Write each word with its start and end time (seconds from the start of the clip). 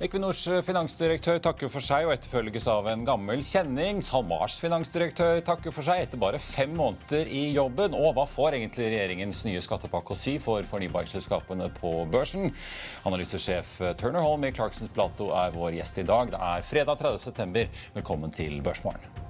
Equinors 0.00 0.46
finansdirektør 0.64 1.42
takker 1.44 1.68
for 1.68 1.84
seg 1.84 2.06
og 2.06 2.14
etterfølges 2.14 2.64
av 2.72 2.86
en 2.88 3.02
gammel 3.04 3.42
kjenning. 3.44 3.98
SalMars 4.00 4.54
finansdirektør 4.62 5.42
takker 5.44 5.74
for 5.76 5.84
seg 5.84 6.06
etter 6.06 6.22
bare 6.22 6.40
fem 6.40 6.72
måneder 6.72 7.28
i 7.28 7.50
jobben. 7.52 7.92
Og 7.92 8.14
hva 8.16 8.24
får 8.24 8.56
egentlig 8.56 8.88
regjeringens 8.94 9.44
nye 9.44 9.60
skattepakke 9.60 10.16
å 10.16 10.16
si 10.16 10.38
for 10.40 10.64
fornybarselskapene 10.72 11.68
på 11.76 11.92
børsen? 12.16 12.48
Analysesjef 13.10 13.76
Turner 14.00 14.24
Holm 14.24 14.48
i 14.48 14.56
Clarksons 14.56 14.94
Plato 14.96 15.34
er 15.36 15.52
vår 15.52 15.76
gjest 15.82 16.00
i 16.00 16.08
dag. 16.08 16.32
Det 16.32 16.40
er 16.48 16.70
fredag 16.72 17.04
30.9. 17.04 17.68
Velkommen 18.00 18.32
til 18.32 18.56
Børsmorgen. 18.64 19.29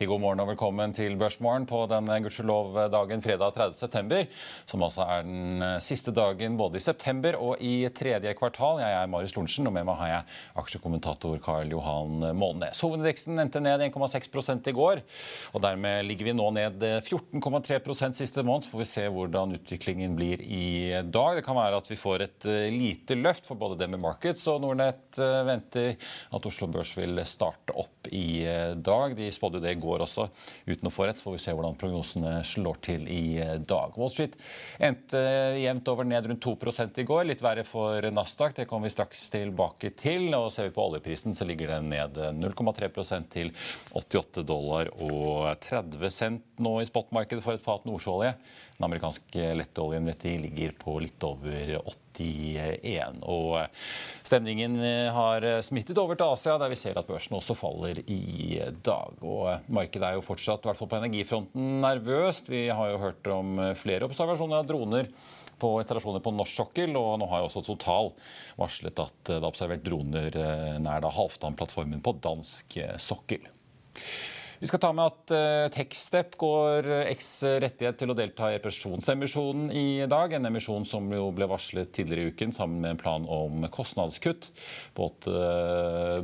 Riktig 0.00 0.14
god 0.14 0.22
morgen 0.22 0.40
og 0.40 0.48
velkommen 0.48 0.94
til 0.96 1.12
Børsmorgen 1.20 1.66
på 1.68 1.82
denne 1.90 2.14
gudskjelov-dagen 2.24 3.20
fredag 3.20 3.52
30.9., 3.52 4.20
som 4.64 4.80
altså 4.86 5.04
er 5.04 5.26
den 5.26 5.60
eh, 5.60 5.74
siste 5.84 6.14
dagen 6.16 6.54
både 6.56 6.78
i 6.78 6.80
september 6.80 7.36
og 7.36 7.60
i 7.60 7.84
tredje 7.92 8.32
kvartal. 8.38 8.80
Jeg 8.80 8.94
er 8.96 9.10
Marius 9.12 9.34
Lorentzen, 9.36 9.68
og 9.68 9.74
med 9.76 9.84
meg 9.84 9.98
har 10.00 10.08
jeg 10.08 10.38
aksjekommentator 10.62 11.36
Karl 11.44 11.74
Johan 11.74 12.30
Målnes. 12.32 12.80
Hovedindeksen 12.80 13.42
endte 13.42 13.60
ned 13.60 13.84
1,6% 13.90 14.70
i 14.72 14.74
går, 14.78 15.02
og 15.52 15.64
dermed 15.66 16.08
ligger 16.08 16.30
vi 16.30 16.34
nå 16.38 16.48
ned 16.56 16.80
14,3 17.04 18.08
siste 18.22 18.40
måned. 18.40 18.64
Så 18.64 18.72
får 18.72 18.84
vi 18.86 18.88
se 18.94 19.06
hvordan 19.12 19.52
utviklingen 19.58 20.16
blir 20.16 20.40
i 20.40 20.96
dag. 21.04 21.42
Det 21.42 21.44
kan 21.44 21.60
være 21.60 21.82
at 21.82 21.92
vi 21.92 22.00
får 22.00 22.24
et 22.24 22.48
eh, 22.48 22.70
lite 22.72 23.20
løft 23.20 23.52
for 23.52 23.60
både 23.60 23.82
Demi 23.84 24.00
Markets 24.00 24.48
og 24.48 24.64
Nordnett 24.64 25.20
eh, 25.20 25.44
venter 25.50 25.92
at 26.32 26.50
Oslo 26.54 26.72
Børs 26.72 26.96
vil 26.96 27.20
starte 27.28 27.76
opp 27.76 28.08
i 28.08 28.48
dag. 28.80 29.12
De 29.20 29.28
spådde 29.34 29.60
det 29.60 29.76
i 29.76 29.80
går 29.80 29.89
også, 29.98 30.28
uten 30.66 30.86
å 30.86 30.92
få 30.94 31.08
rett. 31.08 31.18
Så 31.18 31.26
får 31.26 31.34
vi 31.34 31.42
se 31.42 31.54
hvordan 31.56 31.78
prognosene 31.80 32.34
slår 32.46 32.78
til 32.86 33.08
i 33.10 33.38
eh, 33.42 33.56
dag. 33.58 33.98
Wall 33.98 34.12
Street 34.12 34.36
endte 34.78 35.20
jevnt 35.58 35.90
over 35.90 36.06
ned 36.06 36.30
rundt 36.30 36.46
2 36.46 36.54
i 37.02 37.06
går. 37.08 37.24
Litt 37.26 37.42
verre 37.42 37.64
for 37.66 38.06
Nasdaq, 38.14 38.54
det 38.56 38.68
kommer 38.70 38.86
vi 38.86 38.94
straks 38.94 39.26
tilbake 39.34 39.90
til. 39.98 40.30
Og 40.38 40.52
ser 40.54 40.70
vi 40.70 40.74
på 40.76 40.86
oljeprisen, 40.86 41.34
så 41.34 41.48
ligger 41.48 41.74
den 41.74 41.90
ned 41.90 42.16
0,3% 42.38 43.30
til 43.34 43.50
88 43.98 44.46
dollar 44.46 44.92
og 45.02 45.50
30 45.66 46.14
cent 46.14 46.46
nå 46.60 46.76
i 46.80 46.88
spotmarkedet 46.88 47.44
for 47.44 47.56
et 47.56 47.64
fat 47.64 47.86
nordsjøolje. 47.88 48.36
Den 48.78 48.88
amerikanske 48.88 49.52
lettoljen 49.58 50.06
vet 50.08 50.22
de, 50.24 50.38
ligger 50.46 50.76
på 50.78 50.96
litt 51.02 51.26
over 51.26 51.74
81. 52.16 53.20
Og 53.22 53.60
stemningen 54.26 54.76
har 55.14 55.46
smittet 55.66 55.98
over 56.00 56.18
til 56.18 56.32
Asia, 56.34 56.56
der 56.60 56.72
vi 56.72 56.78
ser 56.80 56.98
at 56.98 57.08
børsen 57.08 57.36
også 57.38 57.56
faller 57.58 58.00
i 58.06 58.60
dag. 58.84 59.20
Og 59.22 59.70
markedet 59.72 60.08
er 60.08 60.18
jo 60.18 60.24
fortsatt, 60.24 60.64
i 60.64 60.70
hvert 60.70 60.80
fall 60.80 60.90
på 60.90 61.00
energifronten, 61.00 61.76
nervøst. 61.84 62.50
Vi 62.52 62.66
har 62.68 62.92
jo 62.92 63.02
hørt 63.04 63.30
om 63.34 63.60
flere 63.78 64.08
observasjoner 64.08 64.62
av 64.62 64.70
droner 64.70 65.12
på 65.60 65.74
installasjoner 65.80 66.24
på 66.24 66.32
norsk 66.34 66.62
sokkel. 66.62 66.96
Og 66.98 67.14
nå 67.20 67.28
har 67.30 67.42
jo 67.42 67.50
også 67.50 67.64
Total 67.66 68.12
varslet 68.60 69.04
at 69.04 69.16
det 69.28 69.38
er 69.38 69.48
observert 69.48 69.86
droner 69.86 70.42
nær 70.82 71.08
Halvdan-plattformen 71.16 72.02
på 72.04 72.16
dansk 72.24 72.80
sokkel. 73.00 73.48
Vi 74.60 74.68
skal 74.68 74.80
ta 74.82 74.90
med 74.92 75.08
at 75.08 75.32
uh, 75.32 75.70
Techstep 75.72 76.34
går 76.36 76.84
X 77.14 77.28
rettighet 77.64 77.96
til 77.96 78.10
å 78.12 78.16
delta 78.18 78.50
i 78.52 78.58
pensjonsemisjonen 78.60 79.70
i 79.72 80.04
dag. 80.04 80.34
En 80.36 80.48
emisjon 80.50 80.84
som 80.84 81.06
jo 81.16 81.30
ble 81.32 81.48
varslet 81.48 81.88
tidligere 81.96 82.26
i 82.26 82.34
uken 82.34 82.52
sammen 82.52 82.82
med 82.82 82.92
en 82.92 83.00
plan 83.00 83.24
om 83.24 83.64
kostnadskutt. 83.72 84.50
Både, 84.92 85.32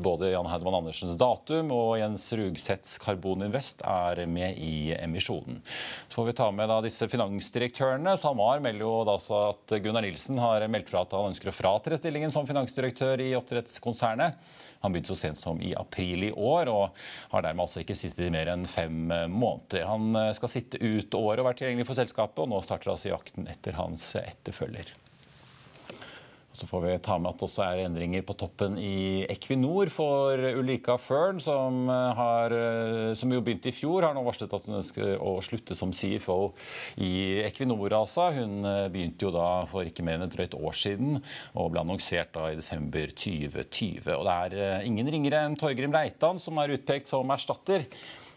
både 0.04 0.34
Jan 0.34 0.50
Heidmann 0.52 0.76
Andersens 0.82 1.16
datum 1.16 1.72
og 1.72 1.94
Jens 1.96 2.28
Rugseths 2.36 3.00
Karboninvest 3.00 3.80
er 3.88 4.20
med 4.28 4.60
i 4.60 4.92
emisjonen. 4.98 5.62
Så 6.10 6.20
får 6.20 6.28
vi 6.28 6.38
ta 6.42 6.52
med 6.52 6.68
da 6.68 6.82
disse 6.84 7.08
finansdirektørene. 7.08 8.18
SalMar 8.20 8.60
melder 8.60 8.84
jo 8.84 8.94
da 9.08 9.16
at 9.16 9.78
Gunnar 9.80 10.04
Nilsen 10.04 10.44
har 10.44 10.68
meldt 10.68 10.92
fra 10.92 11.06
at 11.08 11.16
han 11.16 11.32
ønsker 11.32 11.54
å 11.54 11.56
fratre 11.56 11.96
stillingen 11.96 12.36
som 12.36 12.44
finansdirektør 12.44 13.24
i 13.24 13.32
oppdrettskonsernet. 13.40 14.36
Han 14.84 14.94
begynte 14.94 15.14
så 15.14 15.18
sent 15.20 15.40
som 15.40 15.62
i 15.62 15.74
april 15.78 16.28
i 16.28 16.32
år, 16.32 16.70
og 16.72 16.96
har 17.32 17.46
dermed 17.46 17.66
altså 17.66 17.82
ikke 17.82 17.98
sittet 17.98 18.26
i 18.28 18.34
mer 18.34 18.50
enn 18.52 18.66
fem 18.70 19.08
måneder. 19.32 19.86
Han 19.88 20.12
eh, 20.18 20.34
skal 20.36 20.52
sitte 20.52 20.82
ut 20.82 21.18
året 21.18 21.42
og 21.42 21.50
være 21.50 21.62
tilgjengelig 21.62 21.88
for 21.88 21.98
selskapet, 21.98 22.44
og 22.44 22.52
nå 22.52 22.62
starter 22.64 22.94
altså 22.94 23.12
jakten 23.12 23.50
etter 23.52 23.78
hans 23.80 24.12
etterfølger. 24.20 24.94
Så 26.56 26.66
får 26.66 26.80
vi 26.80 26.98
ta 27.04 27.18
med 27.20 27.34
at 27.34 27.40
det 27.40 27.44
også 27.44 27.64
er 27.66 27.82
endringer 27.84 28.22
på 28.24 28.32
toppen 28.40 28.78
i 28.80 29.26
Equinor 29.28 29.90
for 29.92 30.40
Ulrika 30.56 30.96
Fern, 30.96 31.36
som, 31.42 31.82
eh, 31.90 32.14
har, 32.16 32.52
eh, 32.56 33.12
som 33.14 33.32
jo 33.32 33.42
begynte 33.44 33.68
i 33.68 33.76
fjor, 33.76 34.06
har 34.06 34.14
nå 34.16 34.24
varslet 34.24 34.54
at 34.56 34.64
hun 34.64 34.78
ønsker 34.78 35.20
å 35.20 35.36
slutte 35.44 35.76
som 35.76 35.92
CFO 35.92 36.54
i 36.96 37.42
Equinor. 37.44 37.92
ASA. 37.92 38.30
Hun 38.32 38.64
eh, 38.64 38.88
begynte 38.88 39.28
jo 39.28 39.34
da 39.34 39.66
for 39.68 39.84
ikke 39.84 40.02
mer 40.06 40.16
enn 40.16 40.30
et 40.30 40.32
drøyt 40.32 40.56
år 40.56 40.72
siden 40.72 41.20
og 41.54 41.72
ble 41.74 41.82
annonsert 41.84 42.32
da 42.32 42.48
i 42.48 42.56
desember 42.56 43.12
2020. 43.12 44.16
Og 44.16 44.24
det 44.24 44.62
er 44.64 44.86
ingen 44.88 45.12
ringere 45.12 45.44
enn 45.44 45.58
Torgrim 45.60 45.92
Reitan 45.92 46.40
som 46.40 46.56
er 46.62 46.72
utpekt 46.78 47.12
som 47.12 47.28
erstatter. 47.36 47.84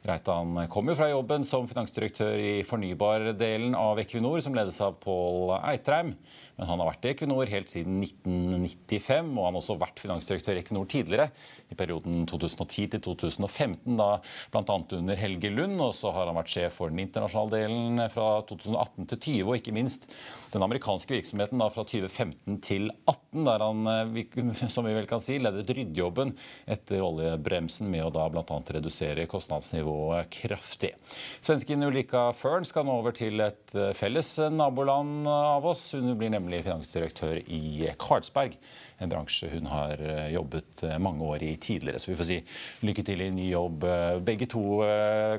Reitan 0.08 0.68
kom 0.72 0.88
jo 0.88 0.96
fra 0.96 1.10
jobben 1.12 1.44
som 1.48 1.68
finansdirektør 1.68 2.40
i 2.40 2.54
fornybardelen 2.68 3.74
av 3.76 4.00
Equinor, 4.00 4.40
som 4.44 4.56
ledes 4.56 4.80
av 4.84 4.96
Pål 5.04 5.58
Eitreim. 5.60 6.14
Men 6.60 6.68
han 6.68 6.82
har 6.84 6.90
vært 6.92 7.06
i 7.08 7.12
Equinor 7.14 7.48
helt 7.48 7.72
siden 7.72 8.02
1995, 8.04 9.30
og 9.32 9.46
han 9.48 9.56
har 9.56 9.62
også 9.62 9.78
vært 9.80 10.02
finansdirektør 10.04 10.58
i 10.60 10.64
Equinor 10.66 10.90
tidligere, 10.92 11.30
i 11.72 11.78
perioden 11.80 12.26
2010 12.28 12.90
til 12.96 13.04
2015, 13.06 13.96
da 13.96 14.10
bl.a. 14.52 14.80
under 14.98 15.22
Helge 15.22 15.54
Lund. 15.54 15.78
Og 15.80 15.94
så 15.96 16.12
har 16.12 16.28
han 16.28 16.36
vært 16.36 16.52
sjef 16.52 16.76
for 16.82 16.92
den 16.92 17.00
internasjonale 17.06 17.62
delen 17.64 18.04
fra 18.12 18.28
2018 18.50 19.08
til 19.14 19.22
20, 19.24 19.48
og 19.48 19.56
ikke 19.62 19.76
minst 19.78 20.10
den 20.52 20.66
amerikanske 20.66 21.16
virksomheten 21.16 21.62
da 21.62 21.70
fra 21.72 21.86
2015 21.88 22.60
til 22.66 22.90
2018, 22.92 23.46
der 23.46 23.64
han, 23.64 23.88
eh, 23.88 24.68
som 24.74 24.88
vi 24.88 24.94
vel 24.98 25.08
kan 25.08 25.24
si, 25.24 25.38
ledet 25.40 25.70
ryddejobben 25.70 26.34
etter 26.68 27.04
oljebremsen 27.06 27.88
med 27.92 28.08
å 28.08 28.12
da 28.14 28.28
bl.a. 28.34 28.60
redusere 28.76 29.28
kostnadsnivået 29.30 30.32
kraftig. 30.34 30.92
Svensken 31.40 31.88
Ulrika 31.88 32.30
Fern 32.36 32.68
skal 32.68 32.88
nå 32.88 33.00
over 33.00 33.16
til 33.16 33.40
et 33.46 33.76
eh, 33.78 33.94
felles 33.98 34.36
naboland 34.52 35.30
av 35.30 35.66
oss. 35.70 35.92
Hun 35.96 36.12
blir 36.20 36.34
nemlig 36.34 36.49
nemlig 36.50 36.66
finansdirektør 36.66 37.40
i 37.46 37.90
Carlsberg. 38.00 38.58
En 38.98 39.10
bransje 39.12 39.50
hun 39.54 39.70
har 39.70 40.02
eh, 40.02 40.34
jobbet 40.34 40.84
eh, 40.84 40.98
mange 40.98 41.24
år 41.24 41.44
i 41.44 41.56
tidligere. 41.58 42.00
Så 42.00 42.12
vi 42.12 42.18
får 42.18 42.30
si 42.30 42.40
lykke 42.82 43.06
til 43.06 43.22
i 43.22 43.30
ny 43.32 43.52
jobb 43.52 43.86
eh, 43.86 44.20
begge 44.20 44.50
to, 44.50 44.82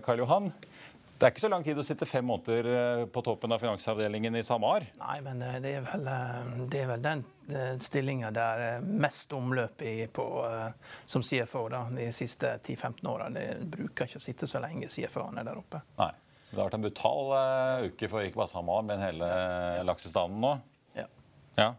Karl 0.05 0.23
Johan. 0.23 0.53
Det 1.21 1.27
er 1.27 1.35
ikke 1.35 1.43
så 1.43 1.51
lang 1.53 1.65
tid 1.67 1.77
å 1.77 1.85
sitte 1.85 2.07
fem 2.09 2.25
måneder 2.25 3.05
på 3.13 3.21
toppen 3.21 3.53
av 3.53 3.61
finansavdelingen 3.61 4.39
i 4.39 4.45
SalMar? 4.47 4.87
Nei, 5.03 5.19
men 5.21 5.43
det 5.61 5.75
er 5.77 5.83
vel, 5.85 6.07
det 6.73 6.81
er 6.81 6.89
vel 6.95 7.03
den 7.05 7.25
stillinga 7.85 8.31
det 8.33 8.41
er 8.41 8.87
mest 9.05 9.35
omløp 9.37 9.85
i 9.85 10.07
på, 10.09 10.25
som 11.05 11.21
CFO 11.21 11.67
da, 11.69 11.83
de 11.93 12.09
siste 12.17 12.55
10-15 12.63 13.13
åra. 13.13 13.29
Det 13.35 13.45
bruker 13.69 14.09
ikke 14.09 14.23
å 14.23 14.25
sitte 14.31 14.49
så 14.49 14.65
lenge 14.65 14.89
CFO-ene 14.89 15.45
der 15.45 15.61
oppe. 15.61 15.83
Nei. 16.01 16.15
Det 16.51 16.57
har 16.57 16.67
vært 16.67 16.81
en 16.81 16.89
brutal 16.89 17.29
uke 17.85 18.09
for 18.11 18.27
ikke 18.27 18.41
bare 18.41 18.51
SalMar, 18.51 18.89
men 18.89 19.05
hele 19.05 19.29
laksestanden 19.87 20.41
nå. 20.43 20.57
Ja. 21.61 21.75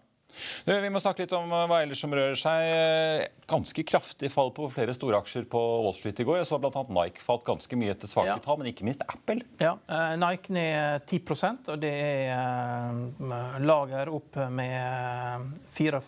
Vi 0.66 0.90
må 0.90 1.02
snakke 1.02 1.26
litt 1.26 1.34
om 1.36 1.52
eh, 1.52 1.66
hva 1.70 1.82
ellers 1.84 2.02
som 2.02 2.14
rører 2.16 2.38
seg. 2.40 3.28
Ganske 3.52 3.84
kraftig 3.88 4.32
fall 4.32 4.52
på 4.56 4.70
flere 4.72 4.94
store 4.96 5.20
aksjer 5.20 5.48
på 5.52 5.60
Wall 5.84 5.96
Street 5.98 6.22
i 6.24 6.28
går. 6.28 6.40
Jeg 6.42 6.50
så 6.50 6.60
bl.a. 6.62 6.84
Nike 6.96 7.24
falt 7.24 7.44
ganske 7.48 7.80
mye 7.80 7.96
etter 7.96 8.12
svake 8.12 8.32
ja. 8.32 8.38
tall, 8.44 8.62
men 8.62 8.72
ikke 8.72 8.88
minst 8.88 9.04
Apple. 9.08 9.42
Ja, 9.62 9.76
eh, 9.92 10.14
Nike 10.22 10.56
ned 10.56 11.08
10% 11.10 11.74
og 11.74 11.82
det 11.84 11.92
er 11.92 12.32
eh, 12.32 13.60
lager 13.66 14.14
opp 14.14 14.40
med 14.54 15.52
44 15.76 16.02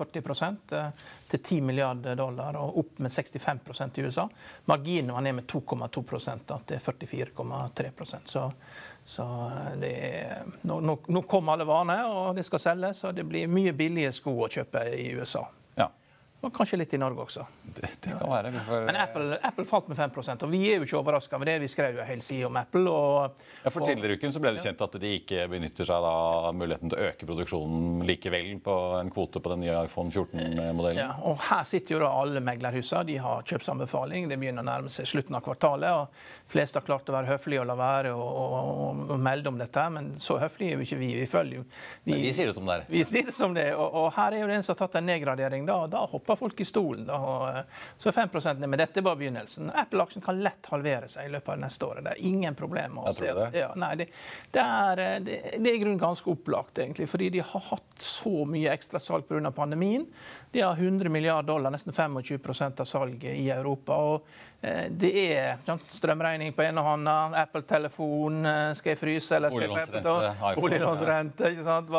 til 1.34 1.40
10 1.42 1.62
milliarder 1.66 2.18
dollar, 2.18 2.58
og 2.62 2.80
opp 2.84 3.00
med 3.02 3.12
65% 3.12 4.00
i 4.00 4.04
USA. 4.06 4.28
Marginene 4.70 5.18
er 5.18 5.28
ned 5.28 5.40
med 5.42 5.48
2,2% 5.50 6.52
til 6.70 6.84
44,3% 6.84 8.30
Så 8.30 8.44
Så 9.06 9.52
det, 9.82 9.94
nå, 10.62 10.80
nå, 10.80 10.98
nå 11.08 11.22
kom 11.28 11.50
alle 11.52 11.68
varene, 11.68 11.98
og 12.08 12.38
det 12.38 12.46
skal 12.48 12.62
selges. 12.64 13.04
Og 13.04 13.16
det 13.18 13.26
blir 13.28 13.52
mye 13.52 13.76
billige 13.76 14.14
sko 14.16 14.38
å 14.46 14.52
kjøpe 14.52 14.86
i 14.96 15.10
USA. 15.18 15.44
Og 16.44 16.52
kanskje 16.52 16.78
litt 16.82 16.94
i 16.94 17.00
Norge 17.00 17.24
også. 17.24 17.46
Det, 17.64 17.88
det 18.04 18.16
kan 18.20 18.28
være. 18.28 18.52
Får... 18.68 18.82
Men 18.90 18.98
Apple, 19.00 19.38
Apple, 19.48 19.64
falt 19.68 19.88
med 19.88 19.98
5% 19.98 20.44
og 20.44 20.52
vi 20.52 20.60
er 20.68 20.82
jo 20.82 20.88
ikke 20.88 20.98
overraska 21.00 21.38
over 21.38 21.48
det. 21.48 21.56
Vi 21.64 21.70
skrev 21.72 21.96
jo 21.96 22.02
en 22.04 22.10
hel 22.10 22.24
side 22.26 22.50
om 22.50 22.58
Apple. 22.60 22.84
Og, 22.92 23.44
ja, 23.64 23.72
for 23.72 23.88
Tidligere 23.88 24.20
uken 24.20 24.36
så 24.36 24.42
ble 24.44 24.52
det 24.58 24.66
kjent 24.66 24.84
at 24.84 24.98
de 25.00 25.14
ikke 25.22 25.46
benytter 25.52 25.88
seg 25.88 26.08
av 26.10 26.50
muligheten 26.58 26.92
til 26.92 27.00
å 27.00 27.08
øke 27.08 27.30
produksjonen 27.30 28.04
likevel 28.10 28.50
på 28.66 28.76
en 29.00 29.12
kvote 29.14 29.40
på 29.40 29.54
den 29.54 29.64
nye 29.64 29.86
iPhone 29.88 30.12
14-modellen. 30.12 31.00
Ja, 31.00 31.16
og 31.24 31.40
Her 31.48 31.64
sitter 31.70 31.96
jo 31.96 32.02
da 32.04 32.12
alle 32.20 32.44
meglerhusene. 32.44 33.06
De 33.08 33.18
har 33.24 33.48
kjøpsanbefaling. 33.48 34.28
Det 34.32 34.40
begynner 34.42 34.66
å 34.66 34.70
nærme 34.74 34.92
seg 34.92 35.08
slutten 35.10 35.40
av 35.40 35.46
kvartalet. 35.48 35.96
og 35.96 36.52
flest 36.54 36.76
har 36.76 36.84
klart 36.86 37.08
å 37.10 37.16
være 37.16 37.32
høflige 37.32 37.64
og 37.64 37.70
la 37.72 37.78
være 37.80 38.14
å 38.14 39.18
melde 39.18 39.50
om 39.54 39.64
dette. 39.64 39.88
Men 39.96 40.12
så 40.22 40.38
høflige 40.44 40.76
er 40.76 40.82
jo 40.82 40.90
ikke 40.90 41.00
vi. 41.00 41.12
Vi 41.24 41.30
følger 41.30 41.62
jo 41.62 41.66
vi, 42.04 42.20
vi, 42.20 42.36
sier 42.36 42.52
det 42.52 42.58
som 42.58 42.68
det 42.68 42.76
er. 42.76 42.86
Vi 42.92 43.04
sier 43.08 43.32
det 43.32 43.36
som 43.36 43.56
det 43.56 43.70
og, 43.78 43.88
og 44.04 44.08
her 44.18 44.36
er 44.36 44.44
jo 44.44 44.52
det 44.52 44.60
en 44.60 44.66
som 44.66 44.76
har 44.76 44.82
tatt 44.84 45.00
en 45.00 45.08
nedgradering. 45.08 45.66
Da, 45.70 45.80
da 45.92 46.04
hopper 46.10 46.33
hopper 46.34 46.40
folk 46.40 46.60
i 46.60 46.66
stolen. 46.66 47.06
Da, 47.06 47.18
og, 47.18 47.58
eh, 47.58 47.64
så 47.98 48.12
5 48.12 48.60
ned. 48.60 48.70
Men 48.70 48.80
dette 48.80 49.00
er 49.00 49.06
bare 49.06 49.16
begynnelsen. 49.16 49.72
Apple-aksjen 49.76 50.24
kan 50.24 50.42
lett 50.44 50.66
halvere 50.66 51.08
seg 51.08 51.26
i 51.26 51.32
løpet 51.34 51.54
av 51.54 51.60
neste 51.60 51.86
året. 51.86 52.04
Det 52.04 52.12
er 52.12 52.26
ingen 52.26 52.56
problem. 52.56 53.00
Å 53.00 53.14
se. 53.14 53.34
Det. 53.34 53.50
Ja, 53.58 53.74
nei, 53.76 53.96
det, 53.96 54.08
det, 54.52 54.62
er, 54.62 55.00
eh, 55.00 55.20
det, 55.20 55.42
det 55.58 55.72
er 55.72 55.76
i 55.76 55.84
grunnen 55.84 56.02
ganske 56.02 56.30
opplagt, 56.30 56.78
egentlig. 56.78 57.10
Fordi 57.10 57.30
de 57.30 57.44
har 57.44 57.68
hatt 57.70 58.00
så 58.02 58.46
mye 58.50 58.74
ekstrasalg 58.74 59.28
pga. 59.28 59.52
pandemien. 59.52 60.08
De 60.52 60.62
har 60.62 60.76
100 60.76 61.10
milliarder 61.10 61.48
dollar, 61.48 61.72
nesten 61.74 61.94
25% 61.94 62.82
av 62.82 62.90
salget 62.90 63.36
i 63.36 63.50
Europa. 63.50 63.94
og 63.96 64.28
det 64.90 65.10
er 65.20 65.80
strømregning 65.92 66.54
på 66.56 66.64
ene 66.64 66.84
hånda, 66.86 67.16
Apple-telefon, 67.42 68.46
eh, 68.48 68.70
skal 68.80 68.94
jeg 68.94 69.00
fryse 69.02 69.36
eller 69.36 69.52
skal 69.52 69.66
jeg 69.68 69.90
feppe? 69.90 70.14
Boliglånsrente. 70.56 71.50
ikke 71.52 71.66
sant? 71.68 71.92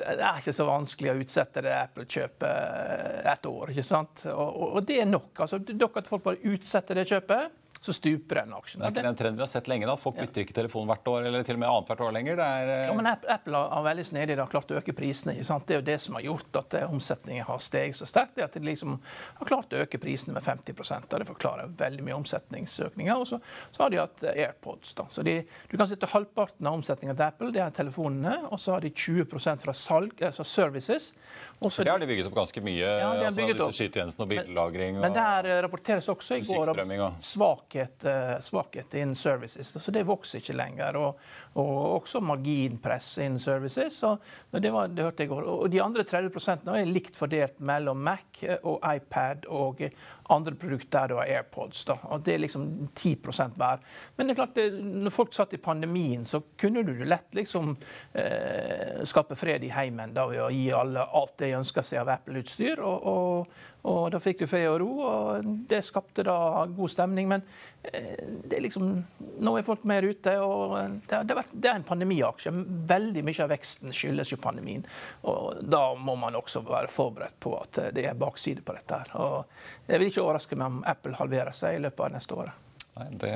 Det 0.00 0.16
er 0.16 0.40
ikke 0.40 0.56
så 0.56 0.66
vanskelig 0.66 1.12
å 1.12 1.20
utsette 1.22 1.62
det 1.62 1.76
Apple-kjøpet 1.76 2.48
eh, 2.50 3.30
et 3.32 3.46
år. 3.52 3.70
ikke 3.70 3.86
sant? 3.86 4.26
Og, 4.32 4.58
og 4.72 4.88
det 4.88 4.98
er 5.04 5.06
nok. 5.10 5.30
altså, 5.46 5.62
Dere 5.62 6.02
at 6.02 6.10
folk 6.10 6.26
bare 6.26 6.42
utsetter 6.50 6.98
det 6.98 7.06
kjøpet 7.12 7.54
så 7.86 7.94
stuper 7.94 8.40
den 8.42 8.54
aksjen. 8.56 8.82
Det 8.82 8.88
er 8.88 8.94
ikke 8.94 9.06
den 9.06 9.18
trenden 9.18 9.38
vi 9.38 9.44
har 9.44 9.50
sett 9.50 9.68
lenge. 9.70 9.86
da, 9.86 9.94
Folk 10.00 10.18
bytter 10.18 10.42
ikke 10.42 10.56
telefon 10.56 10.88
hvert 10.90 11.10
år 11.12 11.28
eller 11.28 11.44
til 11.46 11.54
og 11.54 11.62
med 11.62 11.70
annethvert 11.70 12.02
år 12.02 12.14
lenger. 12.16 12.40
Er, 12.42 12.72
ja, 12.88 12.94
men 12.98 13.08
Apple 13.12 13.60
har 13.70 13.84
veldig 13.86 14.06
snedig 14.08 14.38
har 14.40 14.50
klart 14.50 14.72
å 14.74 14.80
øke 14.80 14.94
prisene. 14.96 15.36
sant? 15.46 15.66
Det 15.68 15.76
er 15.76 15.80
jo 15.80 15.86
det 15.86 15.98
som 16.02 16.18
har 16.18 16.26
gjort 16.26 16.58
at 16.62 16.76
eh, 16.78 16.94
omsetningen 16.96 17.46
har 17.46 17.62
steget 17.62 17.98
så 18.00 18.08
sterkt. 18.10 18.34
det 18.34 18.42
er 18.42 18.50
at 18.50 18.58
De 18.58 18.64
liksom 18.66 18.96
har 19.38 19.50
klart 19.50 19.72
å 19.72 19.82
øke 19.84 20.00
prisene 20.02 20.34
med 20.34 20.42
50 20.42 20.74
og 20.96 21.18
Det 21.18 21.28
forklarer 21.30 21.74
veldig 21.78 22.06
mye 22.08 22.18
omsetningsøkninger. 22.18 23.22
Og 23.22 23.30
så, 23.30 23.40
så, 23.70 23.82
har 23.84 23.94
de 23.94 24.02
hatt 24.02 24.26
eh, 24.26 24.42
AirPods. 24.46 24.94
da. 24.98 25.06
Så 25.10 25.22
de, 25.26 25.38
Du 25.70 25.76
kan 25.76 25.88
sitte 25.88 26.10
halvparten 26.10 26.66
av 26.66 26.80
omsetningen 26.80 27.16
til 27.16 27.28
Apple, 27.28 27.52
det 27.54 27.62
er 27.62 27.70
telefonene. 27.70 28.36
Og 28.50 28.60
så 28.60 28.76
har 28.76 28.82
de 28.82 28.90
20% 28.90 29.62
fra 29.62 29.76
salg, 29.76 30.18
altså 30.30 30.44
services. 30.44 31.12
Også, 31.60 31.84
det 31.84 31.90
har 31.94 32.02
de 32.02 32.06
bygget 32.10 32.26
opp 32.28 32.34
ganske 32.36 32.60
mye. 32.60 32.82
Ja, 32.84 32.96
de 32.98 33.06
har 33.06 33.30
altså, 33.30 33.40
bygget 33.40 33.62
opp. 33.64 33.76
Skytjenestene 33.76 34.26
og 34.26 34.32
bildelagring. 34.34 34.98
Men, 34.98 35.06
men 35.06 35.16
der 35.16 35.48
eh, 35.54 35.62
rapporteres 35.64 36.08
også 36.12 36.40
i 36.40 36.44
går 36.44 36.72
om 36.74 37.20
svakhet, 37.22 37.75
eh, 37.82 38.36
svakhet 38.44 38.94
innen 38.94 39.14
services. 39.18 39.74
Så 39.82 39.94
det 39.94 40.06
vokser 40.08 40.40
ikke 40.40 40.56
lenger. 40.56 40.98
Og, 41.00 41.20
og 41.60 41.72
også 42.00 42.22
marginpress 42.24 43.18
innen 43.18 43.40
services. 43.42 44.00
Så 44.00 44.16
det, 44.50 44.72
var, 44.74 44.88
det 44.88 45.06
hørte 45.06 45.26
jeg. 45.26 45.32
Og 45.32 45.70
de 45.72 45.82
andre 45.82 46.06
30% 46.08 46.70
er 46.72 46.90
likt 46.90 47.18
fordelt 47.18 47.60
mellom 47.60 48.02
Mac 48.06 48.44
og 48.62 48.80
iPad 48.84 49.48
og 49.52 49.86
andre 50.28 50.54
produkter 50.54 51.08
der 51.08 51.14
det 51.14 51.36
AirPods. 51.36 51.84
Da. 51.84 51.98
Og 52.10 52.24
det 52.24 52.34
er 52.34 52.42
liksom 52.42 52.88
10 52.94 53.16
hver. 53.56 53.82
Men 54.16 54.26
det 54.26 54.32
er 54.32 54.38
klart, 54.40 54.54
det, 54.56 54.66
når 54.82 55.14
folk 55.14 55.34
satt 55.34 55.52
i 55.54 55.60
pandemien, 55.62 56.24
så 56.24 56.40
kunne 56.58 56.82
du 56.86 56.92
lett 57.04 57.34
liksom 57.34 57.76
eh, 58.14 59.04
skape 59.04 59.36
fred 59.36 59.64
i 59.64 59.72
heimen 59.74 60.14
da, 60.14 60.26
ved 60.30 60.42
å 60.42 60.50
gi 60.50 60.70
alle 60.74 61.04
alt 61.06 61.36
de 61.38 61.52
ønska 61.58 61.82
seg 61.82 62.02
av 62.02 62.12
Apple-utstyr. 62.16 62.82
Og, 62.82 63.06
og, 63.06 63.56
og, 63.86 64.02
da 64.14 64.20
fikk 64.22 64.42
du 64.42 64.46
fred 64.50 64.68
og 64.70 64.80
ro, 64.82 64.90
og 65.06 65.50
det 65.70 65.84
skapte 65.86 66.26
da 66.26 66.66
god 66.66 66.92
stemning. 66.92 67.30
Men 67.30 67.46
det 67.92 68.56
er 68.56 68.62
liksom, 68.64 68.90
nå 69.38 69.54
er 69.58 69.66
folk 69.66 69.84
mer 69.88 70.06
ute, 70.06 70.32
og 70.42 70.76
det, 71.08 71.22
det, 71.28 71.44
det 71.52 71.70
er 71.70 71.78
en 71.78 71.86
pandemiaksje. 71.86 72.52
Veldig 72.90 73.24
mye 73.26 73.44
av 73.44 73.52
veksten 73.52 73.94
skyldes 73.94 74.32
jo 74.34 74.40
pandemien. 74.42 74.86
Og 75.30 75.62
da 75.62 75.82
må 75.98 76.16
man 76.20 76.38
også 76.38 76.64
være 76.66 76.90
forberedt 76.92 77.38
på 77.42 77.54
at 77.60 77.82
det 77.96 78.08
er 78.10 78.18
bakside 78.18 78.64
på 78.66 78.76
dette. 78.76 79.02
her. 79.02 79.16
Og 79.22 79.90
jeg 79.90 80.02
vil 80.02 80.12
ikke 80.12 80.24
overraske 80.24 80.58
meg 80.58 80.72
om 80.72 80.84
Apple 80.86 81.18
halverer 81.20 81.56
seg 81.56 81.78
i 81.78 81.84
løpet 81.86 82.08
av 82.08 82.16
neste 82.16 82.38
året. 82.38 82.65
Nei, 82.96 83.10
det, 83.20 83.30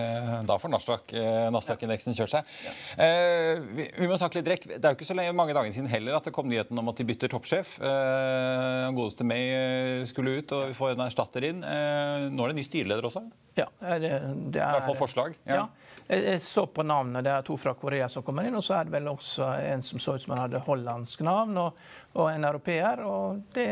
da 0.49 0.57
får 0.57 0.73
Nasdaq-indeksen 0.73 2.17
kjørt 2.17 2.33
seg. 2.33 2.53
Eh, 2.97 3.59
vi, 3.77 3.85
vi, 3.99 4.07
må 4.09 4.17
snakke 4.17 4.41
litt 4.41 4.49
rekk. 4.49 4.65
Det 4.71 4.81
er 4.81 4.95
jo 4.95 4.97
ikke 4.97 5.09
så 5.11 5.17
lenge, 5.19 5.35
mange 5.37 5.57
dager 5.57 5.75
siden 5.77 5.91
heller 5.93 6.17
at 6.17 6.25
det 6.25 6.33
kom 6.33 6.49
nyheten 6.49 6.81
om 6.81 6.89
at 6.89 6.97
de 6.97 7.05
bytter 7.11 7.33
toppsjef. 7.35 7.75
Eh, 7.85 8.87
godeste 8.97 9.27
May 9.29 9.53
eh, 9.53 10.07
skulle 10.09 10.39
ut, 10.41 10.57
og 10.57 10.71
vi 10.71 10.79
får 10.79 10.95
en 10.95 11.05
erstatter 11.05 11.51
inn. 11.51 11.61
Eh, 11.61 12.31
nå 12.33 12.47
er 12.47 12.55
det 12.55 12.61
ny 12.63 12.65
styreleder 12.71 13.11
også? 13.11 13.27
Ja. 13.59 13.69
Det, 13.81 14.01
det 14.01 14.63
er, 14.63 14.65
I 14.65 14.79
hvert 14.79 14.89
fall 14.89 15.01
forslag? 15.03 15.37
Ja. 15.45 15.61
ja. 15.61 15.91
Jeg 16.11 16.41
så 16.43 16.65
på 16.67 16.83
navnet. 16.83 17.23
Det 17.23 17.31
er 17.31 17.45
to 17.47 17.55
fra 17.61 17.71
Korea 17.79 18.09
som 18.11 18.25
kommer 18.27 18.47
inn. 18.47 18.57
Og 18.59 18.65
så 18.67 18.81
er 18.81 18.89
det 18.89 18.95
vel 18.97 19.07
også 19.13 19.47
en 19.63 19.83
som 19.87 20.03
så 20.03 20.17
ut 20.17 20.25
som 20.25 20.35
han 20.35 20.43
hadde 20.43 20.63
hollandsk 20.67 21.23
navn, 21.23 21.55
og, 21.63 21.77
og 22.19 22.33
en 22.33 22.47
europeer. 22.49 23.05
Og 23.07 23.45
det, 23.55 23.69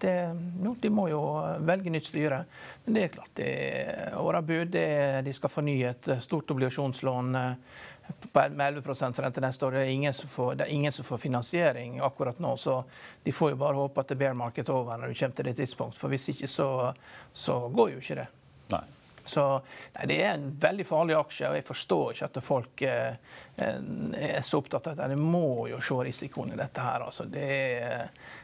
det, 0.00 0.14
jo, 0.64 0.72
de 0.80 0.92
må 0.92 1.10
jo 1.12 1.20
velge 1.68 1.92
nytt 1.92 2.08
styre. 2.08 2.40
Men 2.86 2.96
det 2.96 3.04
er 3.04 3.12
klart, 3.18 3.34
det 3.36 3.50
er 3.50 4.16
årabud. 4.16 4.78
De 5.24 5.32
skal 5.36 5.52
fornye 5.52 5.90
et 5.90 6.08
stort 6.22 6.50
obligasjonslån 6.54 7.34
eh, 7.40 7.52
med 8.32 8.66
11 8.66 8.94
rente 9.24 9.40
neste 9.40 9.66
år. 9.66 9.78
Det 9.78 9.84
er, 9.86 10.26
får, 10.28 10.54
det 10.54 10.66
er, 10.66 10.72
ingen 10.72 10.92
som 10.92 11.04
får, 11.04 11.18
finansiering 11.18 12.00
akkurat 12.00 12.38
nå. 12.38 12.56
Så 12.56 12.82
de 13.22 13.32
får 13.32 13.54
jo 13.54 13.62
bare 13.62 13.80
håpe 13.80 14.00
at 14.00 14.12
det 14.12 14.18
bear 14.20 14.34
market 14.34 14.68
over 14.68 14.98
når 14.98 15.08
du 15.08 15.14
kommer 15.14 15.36
til 15.36 15.50
det 15.50 15.56
tidspunkt. 15.62 15.98
For 15.98 16.12
hvis 16.12 16.28
ikke, 16.34 16.48
så, 16.48 16.68
så 17.32 17.58
går 17.68 17.94
jo 17.94 18.04
ikke 18.04 18.20
det. 18.22 18.28
Nei. 18.74 18.84
Så 19.24 19.60
nei, 19.94 20.06
Det 20.06 20.22
er 20.22 20.34
en 20.34 20.50
veldig 20.60 20.86
farlig 20.86 21.16
aksje, 21.16 21.48
og 21.48 21.56
jeg 21.56 21.66
forstår 21.66 22.12
ikke 22.12 22.28
at 22.28 22.40
folk 22.44 22.82
eh, 22.84 23.14
er 23.56 24.42
så 24.44 24.60
opptatt 24.60 24.90
av 24.92 24.98
det. 24.98 25.08
De 25.14 25.18
må 25.20 25.68
jo 25.70 25.80
se 25.80 25.96
risikoen 26.10 26.52
i 26.52 26.60
dette 26.60 26.84
her. 26.84 27.06
Altså. 27.06 27.24
Det, 27.24 27.48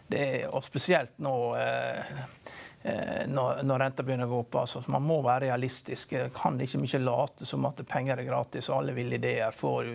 det, 0.09 0.25
og 0.49 0.65
spesielt 0.65 1.19
nå 1.21 1.37
eh, 1.61 2.01
eh, 2.01 2.49
når, 2.81 3.59
når 3.69 3.83
renta 3.83 4.05
begynner 4.07 4.25
å 4.25 4.31
gå 4.31 4.39
opp. 4.41 4.57
Altså, 4.63 4.81
man 4.89 5.05
må 5.05 5.19
være 5.21 5.51
realistisk. 5.51 6.15
Kan 6.33 6.57
ikke 6.65 6.81
mye 6.81 7.01
late 7.03 7.49
som 7.49 7.67
at 7.69 7.83
penger 7.89 8.23
er 8.23 8.29
gratis 8.29 8.71
og 8.71 8.79
alle 8.79 8.95
ville 8.97 9.19
ideer 9.19 9.53
får 9.53 9.91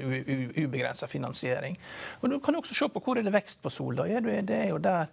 ubegrensa 0.61 1.09
finansiering. 1.09 1.79
Og 2.21 2.29
Du 2.29 2.37
kan 2.45 2.59
også 2.59 2.77
se 2.77 2.89
på 2.93 3.01
hvor 3.01 3.17
er 3.17 3.25
det 3.25 3.33
vekst 3.33 3.63
på 3.63 3.73
Sol. 3.73 3.97
Da. 3.97 4.05
Det 4.05 4.59
er 4.59 4.69
jo 4.69 4.77
der 4.77 5.09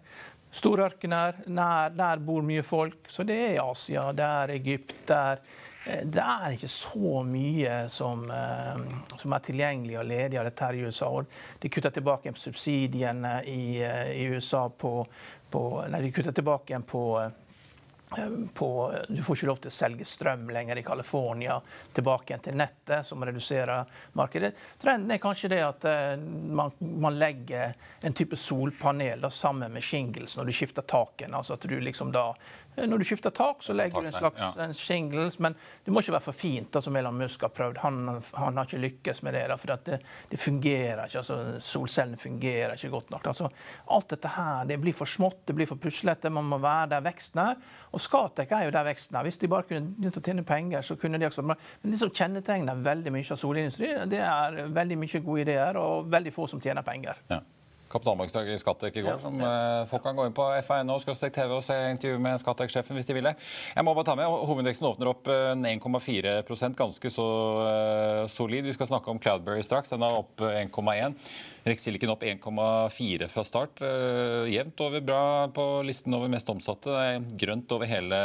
Storørkener, 0.52 1.38
nær, 1.48 1.92
der 1.96 2.20
bor 2.20 2.44
mye 2.44 2.62
folk. 2.62 3.06
Så 3.08 3.24
det 3.24 3.38
er 3.40 3.62
Asia, 3.62 4.10
det 4.12 4.24
er 4.24 4.50
Egypt. 4.58 4.94
Der, 5.08 5.40
eh, 5.86 6.02
det 6.04 6.20
er 6.20 6.52
ikke 6.52 6.68
så 6.68 7.22
mye 7.24 7.88
som, 7.88 8.26
eh, 8.30 8.82
som, 9.16 9.32
er 9.32 9.46
tilgjengelig 9.46 9.98
og 9.98 10.04
ledig 10.10 10.38
av 10.38 10.44
dette 10.44 10.64
her 10.64 10.74
i 10.74 10.84
USA. 10.84 11.08
De 11.58 11.68
kutter 11.68 11.90
tilbake 11.90 12.34
subsidiene 12.36 13.42
i, 13.46 13.80
eh, 13.80 14.12
i 14.12 14.28
USA 14.28 14.68
på, 14.68 15.06
på 15.50 15.84
Nei, 15.88 16.02
de 16.02 16.12
kutter 16.12 16.32
tilbake 16.32 16.78
på 16.84 17.02
på, 18.54 18.68
du 19.08 19.22
får 19.22 19.36
ikke 19.36 19.48
lov 19.48 19.60
til 19.64 19.72
å 19.72 19.74
selge 19.74 20.06
strøm 20.08 20.48
lenger 20.52 20.80
i 20.80 20.84
California 20.86 21.58
tilbake 21.94 22.32
igjen 22.32 22.44
til 22.46 22.58
nettet, 22.58 23.06
som 23.06 23.24
reduserer 23.24 23.84
markedet. 24.18 24.52
Trenden 24.82 25.14
er 25.14 25.22
kanskje 25.22 25.52
det 25.54 25.60
at 25.64 25.86
uh, 25.88 26.16
man, 26.18 26.74
man, 26.80 27.18
legger 27.18 27.76
en 28.00 28.16
type 28.16 28.36
solpanel 28.36 29.22
da, 29.22 29.30
sammen 29.30 29.72
med 29.72 29.84
shingles 29.84 30.36
når 30.38 30.48
du 30.48 30.56
skifter 30.56 30.86
taken. 30.88 31.34
Altså 31.38 31.56
at 31.56 31.68
du 31.68 31.78
liksom 31.80 32.12
da 32.14 32.30
Eh, 32.32 32.61
når 32.76 32.98
du 32.98 33.04
skifter 33.04 33.30
tak, 33.30 33.60
så 33.60 33.74
legger 33.76 34.00
du 34.00 34.08
en 34.08 34.14
slags 34.14 34.40
ja. 34.40 34.66
shingles, 34.72 35.38
men 35.38 35.54
det 35.84 35.92
må 35.92 36.00
ikke 36.00 36.14
være 36.14 36.24
for 36.24 36.36
fint. 36.36 36.70
som 36.72 36.78
altså, 36.80 36.94
Elon 36.98 37.18
Musk 37.20 37.44
har 37.44 37.52
prøvd. 37.52 37.80
Han, 37.82 37.98
han, 38.32 38.56
har 38.56 38.68
ikke 38.68 38.80
lykkes 38.80 39.22
med 39.26 39.36
det. 39.36 39.42
Da, 39.50 39.58
for 39.60 39.74
det, 39.84 39.98
det, 40.30 40.40
fungerer 40.40 41.04
ikke. 41.04 41.20
altså 41.20 41.60
Solcellene 41.60 42.16
fungerer 42.16 42.74
ikke 42.74 42.92
godt 42.94 43.12
nok. 43.12 43.28
Altså, 43.32 43.50
alt 43.92 44.10
dette 44.14 44.32
her 44.36 44.64
det 44.68 44.80
blir 44.80 44.96
for 44.96 45.10
smått, 45.10 45.42
det 45.46 45.56
blir 45.58 45.68
for 45.68 45.80
puslete. 45.82 46.32
Man 46.32 46.48
må 46.48 46.60
være 46.62 46.94
der 46.94 47.04
veksten 47.04 47.44
er. 47.44 47.60
Og 47.92 48.00
Skatec 48.00 48.52
er 48.56 48.66
jo 48.66 48.74
der 48.74 48.88
veksten 48.88 49.20
er. 49.20 49.28
Hvis 49.28 49.40
de 49.42 49.52
bare 49.52 49.68
kunne 49.68 49.92
begynt 49.98 50.20
å 50.22 50.24
tjene 50.24 50.46
penger, 50.48 50.86
så 50.86 50.96
kunne 50.96 51.20
de 51.20 51.28
også 51.28 51.44
Men 51.44 51.56
det 51.82 52.00
som 52.00 52.12
kjennetegner 52.12 52.84
veldig 52.84 53.12
mye 53.12 53.32
av 53.32 53.40
solindustrien, 53.40 54.08
det 54.08 54.22
er 54.24 54.62
veldig 54.72 55.02
mye 55.02 55.26
gode 55.26 55.44
ideer 55.44 55.76
og 55.76 56.08
veldig 56.12 56.32
få 56.32 56.48
som 56.48 56.62
tjener 56.62 56.86
penger. 56.86 57.20
Ja 57.28 57.42
kapitalmarkedsdag 57.92 58.48
i 58.50 58.58
Skattek 58.60 58.96
i 58.96 59.04
går, 59.04 59.18
som 59.22 59.36
ja. 59.40 59.52
folk 59.90 60.02
kan 60.04 60.16
gå 60.16 60.26
inn 60.28 60.34
på 60.36 60.46
FA.no 60.66 60.98
TV 61.02 61.52
og 61.52 61.62
se 61.64 61.76
intervju 61.92 62.18
med 62.22 62.40
Skattek-sjefen 62.42 62.98
hvis 62.98 63.08
de 63.08 63.16
vil 63.16 63.28
det. 63.28 63.34
Jeg 63.76 63.86
må 63.86 63.94
bare 63.96 64.08
ta 64.08 64.16
med, 64.18 64.28
Hovedindeksen 64.28 64.88
åpner 64.88 65.12
opp 65.12 65.28
1,4 65.28 66.32
eh, 66.32 66.74
ganske 66.78 67.12
så 67.12 67.28
uh, 67.60 68.26
solid. 68.30 68.66
Vi 68.66 68.74
skal 68.76 68.90
snakke 68.90 69.12
om 69.12 69.20
Cloudberry 69.22 69.62
straks. 69.66 69.92
Den 69.92 70.04
er 70.06 70.18
opp 70.18 70.40
1,1. 70.40 71.16
Rex 71.68 71.88
opp 72.10 72.26
1,4 72.26 73.30
fra 73.30 73.46
start. 73.46 73.82
Uh, 73.84 74.48
jevnt 74.50 74.84
over 74.84 75.04
bra 75.04 75.22
på 75.54 75.66
listen 75.86 76.14
over 76.16 76.32
mest 76.32 76.48
omsatte. 76.50 76.90
Det 76.92 77.08
er 77.08 77.40
grønt 77.44 77.76
over 77.76 77.90
hele 77.90 78.20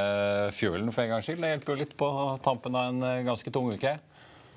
fuelen 0.56 0.94
for 0.94 1.06
en 1.06 1.16
gangs 1.16 1.30
skyld. 1.30 1.44
Det 1.44 1.56
hjelper 1.56 1.76
jo 1.76 1.82
litt 1.84 1.98
på 2.00 2.12
tampen 2.46 2.78
av 2.78 2.94
en 2.94 3.28
ganske 3.28 3.54
tung 3.54 3.74
uke. 3.76 3.98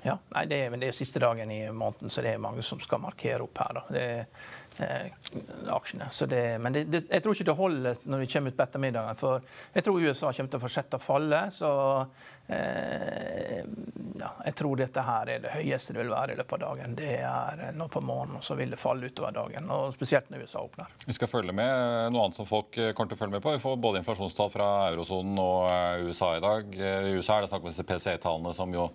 Ja, 0.01 0.15
nei, 0.33 0.47
det, 0.49 0.57
er, 0.65 0.75
det 0.81 0.89
er 0.89 0.97
siste 0.97 1.21
dagen 1.21 1.51
i 1.53 1.59
måneden, 1.69 2.09
så 2.09 2.23
det 2.25 2.33
er 2.33 2.41
mange 2.41 2.63
som 2.65 2.79
skal 2.81 3.03
markere 3.03 3.45
opp 3.45 3.61
her. 3.61 3.77
Da. 3.77 3.83
Det 3.93 4.01
er 4.01 4.23
eh, 4.23 4.49
aksjene. 4.79 6.07
Det, 6.29 6.41
men 6.61 6.73
det, 6.73 6.83
det, 6.91 7.01
jeg 7.09 7.23
tror 7.23 7.35
ikke 7.35 7.47
det 7.49 7.57
holder 7.57 8.03
når 8.05 8.23
vi 8.23 8.29
kommer 8.33 8.53
utpå 8.53 8.63
ettermiddagen. 8.63 9.19
For 9.19 9.41
jeg 9.75 9.85
tror 9.85 10.01
USA 10.01 10.31
kommer 10.31 10.51
til 10.53 10.59
å 10.59 10.63
fortsette 10.65 10.99
å 10.99 11.03
falle. 11.03 11.41
Så 11.55 11.71
eh, 12.01 12.40
ja, 12.49 14.29
jeg 14.45 14.55
tror 14.59 14.79
dette 14.79 15.03
her 15.05 15.29
er 15.31 15.43
det 15.43 15.53
høyeste 15.53 15.93
det 15.95 16.01
vil 16.01 16.11
være 16.11 16.33
i 16.33 16.39
løpet 16.39 16.55
av 16.57 16.61
dagen. 16.63 16.95
Det 16.97 17.13
er 17.23 17.61
nå 17.77 17.87
på 17.91 18.01
morgenen, 18.03 18.39
og 18.39 18.45
så 18.45 18.57
vil 18.59 18.73
det 18.73 18.79
falle 18.81 19.07
utover 19.07 19.35
dagen. 19.35 19.69
og 19.71 19.93
Spesielt 19.95 20.29
når 20.31 20.45
USA 20.45 20.63
åpner. 20.65 20.91
Vi 21.07 21.15
skal 21.15 21.31
følge 21.31 21.55
med 21.55 22.11
noe 22.11 22.25
annet 22.25 22.39
som 22.39 22.49
folk 22.49 22.75
kommer 22.75 23.11
til 23.11 23.17
å 23.17 23.21
følge 23.21 23.37
med 23.37 23.45
på. 23.45 23.55
Vi 23.55 23.63
får 23.63 23.79
både 23.85 24.01
inflasjonstall 24.01 24.51
fra 24.53 24.69
eurosonen 24.91 25.39
og 25.41 25.69
eh, 25.71 26.09
USA 26.09 26.33
i 26.37 26.43
dag. 26.43 26.75
I 26.75 27.15
USA 27.15 27.37
er 27.37 27.45
det 27.45 27.53
snakk 27.53 27.63
om 27.63 27.71
disse 27.71 27.87
PCE-tallene 27.87 28.53
som 28.57 28.75
jo 28.75 28.89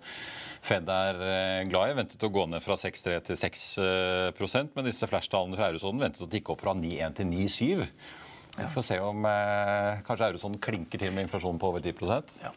Fed 0.67 0.88
er 0.91 1.19
eh, 1.23 1.65
glad 1.71 1.93
i. 1.93 1.97
Ventet 2.00 2.26
å 2.26 2.33
gå 2.33 2.47
ned 2.50 2.65
fra 2.65 2.76
6,3 2.81 3.19
til 3.29 3.38
6% 3.38 4.76
men 4.76 4.88
disse 4.88 5.09
flash-tallene 5.11 5.59
fra 5.59 5.71
eurosonen 5.71 6.07
ventet 6.07 6.25
å 6.26 6.31
tikke 6.31 6.55
opp 6.55 6.65
fra 6.65 6.75
9,1 6.76 7.19
til 7.21 7.31
9,7. 7.31 7.91
Vi 8.57 8.69
får 8.73 8.87
se 8.88 8.99
om 9.05 9.26
eh, 9.29 9.99
kanskje 10.07 10.31
eurosonen 10.33 10.62
klinker 10.62 11.00
til 11.00 11.12
med 11.15 11.26
inflasjonen 11.26 11.61
på 11.61 11.71
over 11.71 11.85
10 11.85 12.43
ja. 12.43 12.55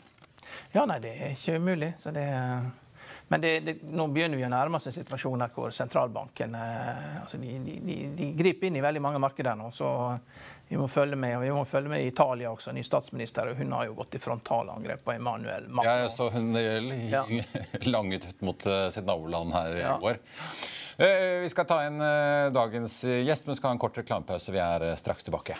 Ja, 0.75 0.85
nei, 0.85 0.99
det 1.03 1.15
er 1.15 1.33
ikke 1.35 1.59
umulig. 1.59 1.93
Så 1.97 2.13
det 2.15 2.27
men 3.31 3.41
det, 3.41 3.59
det, 3.59 3.75
nå 3.83 4.07
begynner 4.09 4.39
vi 4.39 4.45
å 4.45 4.49
nærme 4.49 4.79
oss 4.79 4.87
en 4.89 4.93
situasjon 4.95 5.43
hvor 5.53 5.73
sentralbanken 5.73 6.55
eh, 6.57 7.19
altså 7.21 7.37
de, 7.37 7.59
de, 7.61 7.97
de, 8.17 8.29
griper 8.37 8.69
inn 8.69 8.79
i 8.79 8.81
veldig 8.81 9.03
mange 9.05 9.21
markeder 9.21 9.57
nå. 9.59 9.67
Så 9.69 9.89
vi 10.65 10.79
må 10.81 10.87
følge 10.89 11.17
med. 11.19 11.35
Og 11.37 11.45
vi 11.45 11.51
må 11.53 11.61
følge 11.69 11.93
med 11.93 12.01
i 12.01 12.09
Italia 12.09 12.49
også. 12.49 12.73
Ny 12.73 12.81
statsminister. 12.85 13.53
Hun 13.57 13.77
har 13.77 13.85
jo 13.85 13.93
gått 14.01 14.17
i 14.17 14.23
frontalangrep 14.23 15.05
på 15.05 15.13
Emanuel 15.13 15.69
Macron. 15.69 15.91
Ja, 15.91 16.07
jeg 16.07 16.13
så 16.15 16.31
hun 16.33 16.57
ja. 16.57 17.23
langet 17.93 18.25
ut 18.31 18.45
mot 18.49 18.65
uh, 18.65 18.87
sitt 18.89 19.05
naboland 19.05 19.53
her 19.53 19.77
i 19.77 19.83
ja. 19.83 19.97
går. 20.01 20.17
Uh, 20.97 21.45
vi 21.45 21.53
skal 21.53 21.69
ta 21.69 21.83
inn 21.85 22.01
dagens 22.55 23.03
gjest, 23.05 23.45
men 23.45 23.61
skal 23.61 23.75
ha 23.75 23.77
en 23.77 23.85
kort 23.85 24.01
reklamepause. 24.01 24.57
Vi 24.57 24.63
er 24.63 24.89
straks 24.97 25.29
tilbake. 25.29 25.59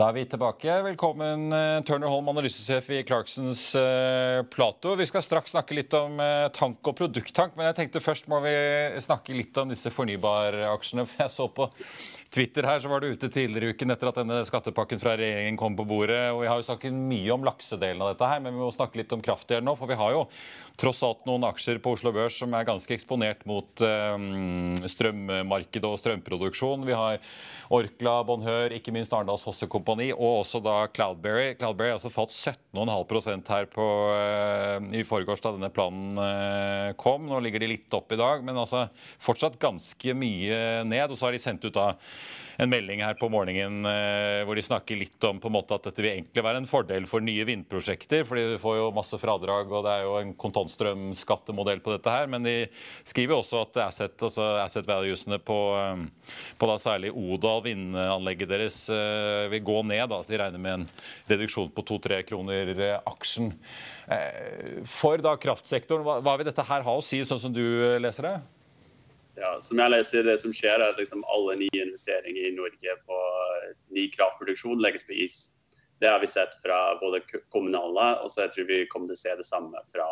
Da 0.00 0.06
er 0.08 0.14
vi 0.16 0.22
tilbake. 0.24 0.74
Velkommen, 0.80 1.52
eh, 1.52 1.82
Turner 1.84 2.08
Holm, 2.08 2.28
analysesjef 2.32 2.86
i 2.88 3.02
Clarksons 3.04 3.74
uh, 3.76 4.40
Plato. 4.48 4.94
Vi 4.96 5.04
skal 5.04 5.20
straks 5.20 5.52
snakke 5.52 5.76
litt 5.76 5.92
om 5.92 6.14
uh, 6.16 6.46
tank 6.56 6.88
og 6.88 6.96
produkttank, 6.96 7.52
men 7.52 7.68
jeg 7.68 7.76
tenkte 7.76 8.00
først 8.00 8.30
må 8.32 8.38
vi 8.40 8.54
snakke 9.04 9.36
litt 9.36 9.60
om 9.60 9.68
disse 9.68 9.92
fornybaraksjene. 9.92 11.04
For 11.10 11.20
jeg 11.20 11.34
så 11.34 11.48
på 11.52 11.68
Twitter 12.32 12.64
her 12.64 12.80
så 12.80 12.88
var 12.88 13.04
du 13.04 13.10
ute 13.10 13.28
tidligere 13.28 13.74
i 13.74 13.76
uken 13.76 13.92
etter 13.92 14.08
at 14.08 14.22
denne 14.22 14.38
skattepakken 14.48 15.02
fra 15.02 15.18
regjeringen 15.20 15.60
kom 15.60 15.76
på 15.76 15.84
bordet. 15.92 16.30
og 16.32 16.46
Vi 16.46 16.48
har 16.48 16.62
jo 16.62 16.68
snakket 16.70 16.96
mye 16.96 17.36
om 17.36 17.44
laksedelen 17.44 18.00
av 18.00 18.14
dette 18.14 18.32
her, 18.32 18.40
men 18.40 18.56
vi 18.56 18.62
må 18.62 18.72
snakke 18.72 19.02
litt 19.02 19.12
om 19.12 19.20
kraftdelen 19.26 19.68
nå. 19.68 19.76
For 19.76 19.90
vi 19.90 20.00
har 20.00 20.16
jo 20.16 20.24
tross 20.80 21.02
alt 21.04 21.26
noen 21.28 21.44
aksjer 21.50 21.82
på 21.84 21.92
Oslo 21.98 22.14
Børs 22.16 22.40
som 22.40 22.56
er 22.56 22.64
ganske 22.64 22.94
eksponert 22.96 23.44
mot 23.50 23.84
strømmarkedet 24.94 25.90
og 25.90 26.00
strømproduksjon. 26.00 26.88
Vi 26.88 26.96
har 26.96 27.20
Orkla, 27.68 28.16
Bonheur, 28.24 28.72
ikke 28.72 28.94
minst 28.96 29.12
Arendals 29.12 29.44
Fosse 29.44 29.68
Kompani 29.90 30.12
og 30.14 30.44
også 30.44 30.60
da 30.62 30.86
Cloudberry. 30.94 31.56
Cloudberry 31.58 31.90
har 31.90 31.96
altså 31.98 32.12
falt 32.14 32.30
17,5% 32.30 33.48
her 33.50 33.66
på, 33.66 33.86
uh, 34.14 34.78
i 34.94 35.02
forgårs 35.02 35.42
da 35.42 35.50
denne 35.56 35.70
planen 35.74 36.18
uh, 36.18 36.92
kom. 37.00 37.26
Nå 37.26 37.40
ligger 37.42 37.64
de 37.64 37.72
litt 37.72 37.96
opp 37.96 38.12
i 38.12 38.20
dag, 38.20 38.44
men 38.46 38.58
altså 38.60 38.86
fortsatt 39.18 39.58
ganske 39.58 40.14
mye 40.14 40.84
ned. 40.86 41.10
Og 41.10 41.18
så 41.18 41.26
har 41.26 41.34
de 41.34 41.42
sendt 41.42 41.66
ut 41.66 41.74
da 41.74 41.96
en 42.60 42.70
melding 42.70 43.00
her 43.04 43.16
på 43.16 43.28
morgenen 43.32 43.86
eh, 43.88 44.42
hvor 44.44 44.58
de 44.58 44.64
snakker 44.64 44.98
litt 45.00 45.24
om 45.24 45.38
på 45.40 45.48
en 45.48 45.54
måte 45.54 45.76
at 45.76 45.86
dette 45.86 46.02
vil 46.02 46.12
egentlig 46.12 46.44
være 46.44 46.60
en 46.60 46.68
fordel 46.68 47.06
for 47.08 47.24
nye 47.24 47.46
vindprosjekter, 47.48 48.26
fordi 48.28 48.44
du 48.52 48.56
får 48.60 48.76
jo 48.76 48.90
masse 48.96 49.16
fradrag, 49.20 49.70
og 49.72 49.86
det 49.86 49.94
er 49.94 50.04
jo 50.04 50.16
en 50.20 50.34
kontantstrømskattemodell 50.40 51.80
på 51.84 51.94
dette 51.94 52.12
her. 52.12 52.28
Men 52.32 52.44
de 52.44 52.56
skriver 53.08 53.38
også 53.38 53.64
at 53.64 53.80
asset, 53.86 54.16
altså 54.18 54.50
asset 54.60 54.88
valuesene 54.88 55.40
på, 55.40 55.58
eh, 55.80 56.34
på 56.60 56.70
da 56.70 56.76
særlig 56.80 57.14
Odal, 57.16 57.64
vindanlegget 57.64 58.52
deres, 58.52 58.82
eh, 58.92 59.48
vil 59.54 59.64
gå 59.70 59.79
ned. 59.86 60.06
Da, 60.12 60.20
de 60.26 60.38
regner 60.40 60.62
med 60.62 60.78
en 60.78 60.86
reduksjon 61.30 61.72
på 61.74 61.84
2-3 61.92 62.22
kroner 62.28 62.72
aksjen. 62.98 63.52
For 64.88 65.22
da 65.22 65.36
kraftsektoren, 65.40 66.06
hva, 66.06 66.20
hva 66.24 66.38
vil 66.40 66.48
dette 66.48 66.64
her 66.66 66.86
ha 66.86 66.96
å 66.98 67.04
si, 67.04 67.20
sånn 67.26 67.42
som 67.42 67.54
du 67.54 67.62
leser 68.02 68.26
det? 68.26 68.38
ja, 69.40 69.54
som 69.64 69.80
jeg 69.80 69.92
leser, 69.92 70.26
det 70.26 70.36
som 70.42 70.52
skjer, 70.54 70.80
er 70.80 70.92
at 70.92 71.00
liksom 71.00 71.24
alle 71.32 71.56
nye 71.62 71.84
investeringer 71.84 72.50
i 72.50 72.56
Norge 72.56 72.96
på 73.08 73.20
eh, 73.60 73.72
ny 73.96 74.06
kraftproduksjon 74.12 74.82
legges 74.82 75.06
på 75.08 75.16
is. 75.26 75.40
Det 76.00 76.08
har 76.08 76.20
vi 76.22 76.30
sett 76.30 76.54
fra 76.64 76.78
både 77.00 77.22
kommunale, 77.52 78.12
og 78.22 78.30
så 78.32 78.46
jeg 78.46 78.54
tror 78.54 78.68
vi 78.70 78.84
kommer 78.92 79.10
til 79.10 79.18
å 79.18 79.22
se 79.22 79.34
det 79.40 79.48
samme 79.48 79.82
fra, 79.92 80.08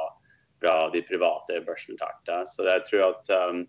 fra 0.60 0.74
de 0.92 1.02
private 1.08 1.62
børsnoterte. 1.64 2.42
Så 2.50 2.66
jeg 2.68 2.84
tror 2.88 3.06
at 3.06 3.32
um, 3.48 3.62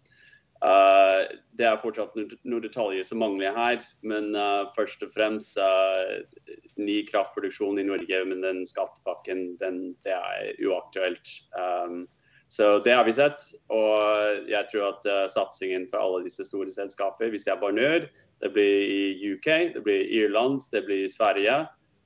uh, 0.66 1.26
det 1.60 1.66
er 1.68 1.82
fortsatt 1.82 2.16
noen 2.18 2.64
detaljer 2.64 3.06
som 3.08 3.22
mangler 3.24 3.56
her. 3.56 3.82
Men 4.02 4.32
uh, 4.38 4.70
først 4.76 5.04
og 5.06 5.12
fremst 5.16 5.60
uh, 5.60 6.22
ny 6.80 7.02
kraftproduksjon 7.10 7.82
i 7.82 7.88
Norge 7.88 8.24
med 8.30 8.46
den 8.46 8.64
skattepakken, 8.68 9.54
den, 9.62 9.84
det 10.08 10.16
er 10.16 10.54
uaktuelt. 10.68 11.36
Um, 11.58 12.08
så 12.50 12.80
det 12.82 12.96
har 12.98 13.06
vi 13.06 13.14
sett. 13.14 13.42
Og 13.70 14.48
jeg 14.50 14.72
tror 14.72 14.88
at 14.96 15.10
satsingen 15.30 15.86
for 15.92 16.02
alle 16.02 16.24
disse 16.26 16.48
store 16.48 16.72
selskaper, 16.74 17.30
hvis 17.30 17.46
jeg 17.46 17.54
er 17.54 17.62
Barnør, 17.62 18.08
det 18.42 18.50
blir 18.56 18.88
i 18.90 19.36
UK, 19.36 19.76
det 19.76 19.84
blir 19.86 20.02
i 20.02 20.24
Irland, 20.24 20.64
det 20.74 20.86
blir 20.88 21.04
i 21.06 21.12
Sverige. 21.12 21.60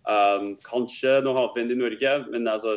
Um, 0.03 0.57
kanskje 0.67 1.21
noe 1.23 1.37
havvind 1.37 1.71
i 1.71 1.79
Norge, 1.79 2.11
men 2.33 2.49
altså 2.51 2.75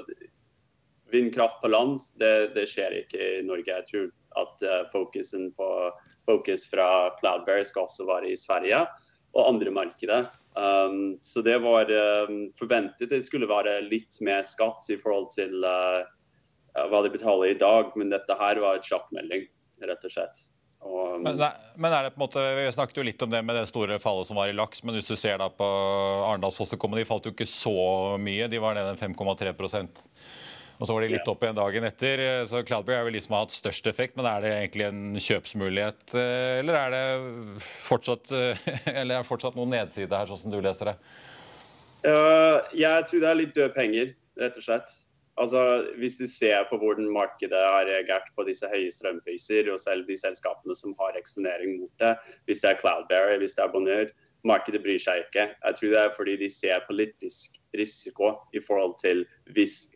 vindkraft 1.11 1.59
på 1.63 1.71
land, 1.71 2.01
det, 2.21 2.53
det, 2.55 2.69
skjer 2.71 3.01
ikke 3.03 3.19
i 3.41 3.45
Norge. 3.47 3.67
Jeg 3.73 3.89
tror 3.91 4.07
at 4.41 4.65
uh, 4.67 4.81
fokusen 4.93 5.51
på 5.57 5.69
fokus 6.27 6.67
fra 6.71 6.89
Cloudberry 7.21 7.65
skal 7.67 7.87
også 7.87 8.09
være 8.09 8.33
i 8.33 8.41
Sverige 8.41 8.83
og 9.37 9.49
andre 9.51 9.73
markeder. 9.75 10.29
Um, 10.57 11.19
så 11.23 11.43
det 11.45 11.59
var 11.65 11.91
um, 12.29 12.47
forventet 12.59 13.13
det 13.13 13.23
skulle 13.27 13.49
være 13.49 13.83
litt 13.91 14.21
mer 14.25 14.45
skatt 14.47 14.89
i 14.93 14.97
forhold 15.01 15.29
til 15.35 15.67
uh, 15.67 16.05
hva 16.89 17.03
de 17.05 17.13
betaler 17.13 17.53
i 17.53 17.61
dag, 17.61 17.93
men 17.97 18.13
dette 18.13 18.37
her 18.41 18.61
var 18.65 18.79
et 18.79 18.89
sjakkmelding, 18.89 19.49
rett 19.85 20.07
og 20.09 20.13
slett. 20.13 20.47
Og, 20.87 21.21
men, 21.25 21.41
men, 21.41 21.93
er 21.93 22.05
det 22.05 22.13
på 22.15 22.21
en 22.21 22.25
måte, 22.27 22.43
Vi 22.57 22.67
snakket 22.73 22.99
jo 23.01 23.05
litt 23.07 23.23
om 23.25 23.31
det 23.33 23.41
med 23.43 23.57
det 23.57 23.65
store 23.71 23.97
fallet 24.01 24.29
som 24.29 24.39
var 24.39 24.51
i 24.51 24.57
laks, 24.57 24.85
men 24.85 24.97
hvis 24.97 25.09
du 25.09 25.17
ser 25.19 25.41
da 25.41 25.49
på 25.51 25.67
Arendalsfosset 25.67 26.81
de 26.81 27.07
falt 27.09 27.27
jo 27.27 27.33
ikke 27.35 27.49
så 27.49 28.17
mye. 28.21 28.49
De 28.53 28.61
var 28.63 28.77
nede 28.77 28.97
5,3 29.01 29.55
og 30.77 30.85
så 30.85 30.93
var 30.97 31.05
de 31.05 31.13
litt 31.15 31.31
opp 31.31 31.45
igjen 31.45 31.57
dagen 31.57 31.87
etter. 31.89 32.23
Så 32.51 32.63
Cloudberry 32.67 32.99
er 32.99 33.07
vel 33.09 33.17
de 33.17 33.23
som 33.25 33.37
har 33.37 33.47
hatt 33.47 33.57
størst 33.57 33.89
effekt, 33.91 34.17
men 34.19 34.29
er 34.29 34.45
det 34.45 34.53
egentlig 34.53 34.87
en 34.89 35.03
kjøpsmulighet? 35.23 36.03
Eh, 36.13 36.59
eller 36.61 36.79
er 36.81 36.95
det 36.95 37.65
fortsatt, 37.65 38.33
eller 38.99 39.17
er 39.17 39.25
det 39.25 39.31
fortsatt 39.31 39.57
noen 39.59 39.75
nedside 39.77 40.13
her, 40.13 40.29
sånn 40.29 40.45
som 40.45 40.53
du 40.53 40.61
leser 40.61 40.93
det? 40.93 40.97
Uh, 42.07 42.63
jeg 42.77 43.09
tror 43.09 43.23
det 43.23 43.29
er 43.31 43.41
litt 43.41 43.57
døde 43.57 43.75
penger, 43.75 44.13
rett 44.39 44.61
og 44.61 44.67
slett. 44.69 44.93
Altså, 45.37 45.61
hvis 46.01 46.15
du 46.17 46.25
ser 46.31 46.65
på 46.71 46.79
hvordan 46.81 47.11
markedet 47.13 47.59
har 47.61 47.85
reagert 47.89 48.31
på 48.37 48.45
disse 48.49 48.69
høye 48.73 48.93
strømpriser, 48.93 49.69
og 49.73 49.81
selv 49.83 50.07
de 50.09 50.17
selskapene 50.17 50.77
som 50.79 50.95
har 51.01 51.19
eksponering 51.19 51.81
mot 51.81 51.93
det, 52.01 52.15
hvis 52.49 52.63
det 52.65 52.71
er 52.71 52.81
Cloudberry, 52.81 53.37
hvis 53.43 53.57
det 53.59 53.67
er 53.67 53.75
Bonheur, 53.75 54.15
markedet 54.47 54.81
bryr 54.85 55.01
seg 55.03 55.27
ikke. 55.27 55.49
Jeg 55.53 55.79
tror 55.79 55.93
det 55.93 56.01
er 56.01 56.17
fordi 56.17 56.37
de 56.41 56.49
ser 56.53 56.85
politisk 56.87 57.59
risiko 57.77 58.33
i 58.57 58.63
forhold 58.65 58.97
til 59.03 59.25
hvis 59.57 59.87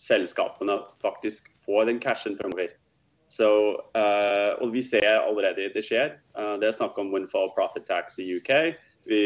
selskapene 0.00 0.78
faktisk 1.02 1.50
får 1.66 1.90
den 1.90 2.00
cashen 2.00 2.38
fremover. 2.38 2.72
Så, 3.30 3.46
uh, 3.94 4.52
og 4.58 4.72
vi 4.74 4.82
ser 4.82 5.06
allerede 5.20 5.70
det 5.74 5.84
skjer. 5.86 6.16
Uh, 6.34 6.56
det 6.58 6.70
er 6.70 6.78
snakk 6.78 6.98
om 6.98 7.12
windfall 7.14 7.52
profit 7.54 7.86
tax 7.86 8.18
i 8.18 8.26
UK. 8.38 8.74
Vi 9.06 9.20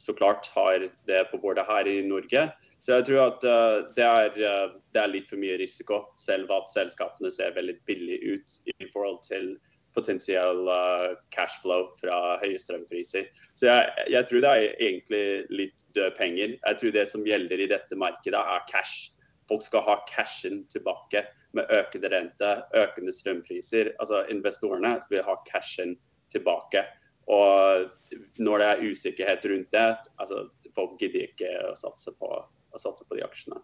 så 0.00 0.14
klart 0.16 0.48
har 0.54 0.86
det 1.06 1.20
på 1.30 1.40
bordet 1.42 1.66
her 1.68 1.86
i 1.86 2.00
Norge. 2.06 2.46
Så 2.80 2.96
jeg 2.96 3.06
tror 3.10 3.20
at 3.26 3.44
uh, 3.44 3.90
det, 3.98 4.06
er, 4.06 4.32
det, 4.94 5.02
er, 5.02 5.12
litt 5.12 5.28
for 5.28 5.42
mye 5.42 5.58
risiko, 5.60 6.00
selv 6.18 6.50
at 6.54 6.72
selskapene 6.72 7.30
ser 7.30 7.52
veldig 7.58 7.76
billige 7.86 8.38
ut 8.38 8.58
i 8.72 8.88
forhold 8.94 9.20
til 9.26 9.52
potensiell 9.92 10.64
cashflow 11.34 11.90
fra 12.00 12.38
høye 12.40 12.56
strømpriser. 12.56 13.26
Så 13.60 13.68
jeg, 13.68 14.06
jeg, 14.14 14.24
tror 14.24 14.40
det 14.40 14.52
er 14.52 14.78
egentlig 14.80 15.24
litt 15.52 15.84
døde 15.92 16.14
penger. 16.16 16.54
Jeg 16.56 16.80
tror 16.80 16.94
det 16.96 17.04
som 17.10 17.26
gjelder 17.28 17.60
i 17.60 17.68
dette 17.68 17.98
markedet, 18.00 18.40
er 18.40 18.64
cash. 18.72 19.11
Folk 19.50 19.64
skal 19.64 19.84
ha 19.86 19.98
cashen 20.10 20.62
tilbake 20.72 21.24
med 21.56 21.70
økende 21.72 22.10
rente, 22.12 22.50
økende 22.78 23.14
strømpriser. 23.14 23.92
Altså 24.02 24.24
Investorene 24.32 24.96
vil 25.10 25.24
ha 25.26 25.36
cashen 25.48 25.96
tilbake. 26.32 26.84
Og 27.30 27.86
når 28.42 28.58
det 28.58 28.68
er 28.68 28.84
usikkerhet 28.90 29.46
rundt 29.46 29.70
det, 29.74 29.88
altså 30.18 30.46
folk 30.74 30.98
gidder 31.00 31.28
ikke 31.28 31.52
å 31.68 31.76
satse 31.78 32.14
på, 32.18 32.30
å 32.72 32.80
satse 32.80 33.06
på 33.06 33.18
de 33.18 33.26
aksjene. 33.26 33.61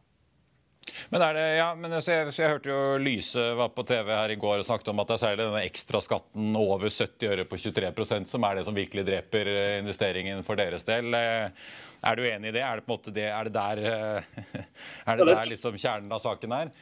Men, 1.11 1.23
er 1.23 1.37
det, 1.37 1.47
ja, 1.59 1.69
men 1.79 1.95
så 2.03 2.13
jeg, 2.13 2.33
jeg, 2.37 2.53
hørte 2.53 2.71
jo 2.71 2.99
Lyse 3.03 3.45
var 3.59 3.73
på 3.75 3.85
TV 3.89 4.13
her 4.13 4.35
i 4.35 4.39
går 4.41 4.61
og 4.61 4.67
snakket 4.67 4.93
om 4.93 5.03
at 5.03 5.11
det 5.11 5.17
er 5.17 5.23
særlig 5.25 5.45
denne 5.45 5.65
ekstraskatten 5.67 6.59
over 6.59 6.93
70 6.93 7.33
øre 7.33 7.47
på 7.49 7.59
23% 7.61 8.31
som 8.31 8.47
er 8.49 8.59
det 8.59 8.67
som 8.69 8.77
virkelig 8.77 9.07
dreper 9.09 9.51
eh, 9.53 9.75
investeringen 9.81 10.45
for 10.47 10.61
deres 10.61 10.87
del. 10.89 11.15
Eh, 11.17 11.75
er 12.09 12.19
du 12.19 12.25
enig 12.29 12.53
i 12.53 12.57
det? 12.59 12.65
Er 12.65 12.79
det 12.79 12.87
på 12.87 12.93
en 12.93 12.97
måte 12.99 13.15
det, 13.15 13.29
er 13.33 13.49
det 13.49 13.55
der, 13.57 13.85
eh, 13.91 14.65
er 15.09 15.21
det 15.21 15.29
der 15.33 15.53
liksom 15.55 15.79
kjernen 15.79 16.15
av 16.15 16.25
saken 16.25 16.57
er? 16.61 16.73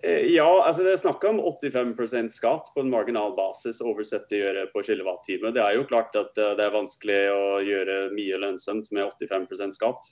Ja, 0.00 0.46
altså 0.64 0.80
det 0.80 0.94
er 0.94 1.00
snakk 1.02 1.24
om 1.28 1.42
85% 1.44 2.30
skatt 2.32 2.70
på 2.72 2.80
en 2.80 2.88
marginal 2.88 3.34
basis 3.36 3.82
over 3.84 4.00
70 4.00 4.46
øre 4.48 4.62
på 4.72 4.80
kilowattime. 4.86 5.50
Det 5.52 5.60
er 5.60 5.76
jo 5.76 5.84
klart 5.90 6.16
at 6.16 6.32
det 6.32 6.64
er 6.64 6.72
vanskelig 6.72 7.18
å 7.34 7.42
gjøre 7.60 7.98
mye 8.14 8.38
lønnsomt 8.40 8.88
med 8.96 9.10
85% 9.20 9.76
skatt. 9.76 10.08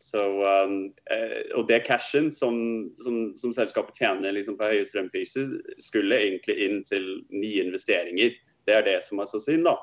Så, 0.00 0.20
um, 0.64 0.94
eh, 1.12 1.42
og 1.58 1.66
det 1.68 1.82
cashen 1.84 2.30
som, 2.32 2.56
som, 2.96 3.36
som 3.36 3.52
selskapet 3.52 3.98
tjener 4.00 4.32
liksom 4.32 4.56
på 4.56 4.70
høye 4.70 4.86
strømpriser, 4.88 5.50
skulle 5.82 6.16
egentlig 6.16 6.56
inn 6.64 6.80
til 6.88 7.04
nye 7.28 7.66
investeringer. 7.66 8.32
Det 8.64 8.76
er 8.78 8.86
det 8.86 8.98
som 9.04 9.20
er 9.20 9.28
så 9.28 9.42
synd, 9.44 9.68
da. 9.68 9.76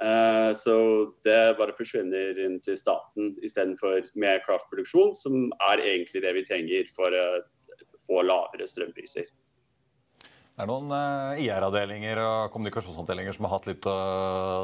Uh, 0.00 0.50
så 0.56 0.74
det 1.26 1.58
bare 1.58 1.74
forsvinner 1.76 2.38
inn 2.40 2.60
til 2.64 2.78
staten 2.78 3.34
istedenfor 3.44 4.06
mer 4.14 4.38
kraftproduksjon, 4.46 5.12
som 5.18 5.50
er 5.72 5.82
egentlig 5.82 6.22
det 6.24 6.36
vi 6.38 6.46
trenger 6.46 6.94
for 6.94 7.12
å 7.12 7.26
få 8.06 8.22
lavere 8.24 8.70
strømpriser. 8.70 9.26
Det 10.60 10.66
er 10.66 10.68
noen 10.68 10.90
eh, 10.92 11.38
IR-avdelinger 11.46 12.18
og 12.20 12.50
kommunikasjonsavdelinger 12.52 13.32
som 13.32 13.46
har 13.46 13.54
hatt 13.54 13.68
litt 13.70 13.86
å 13.88 13.94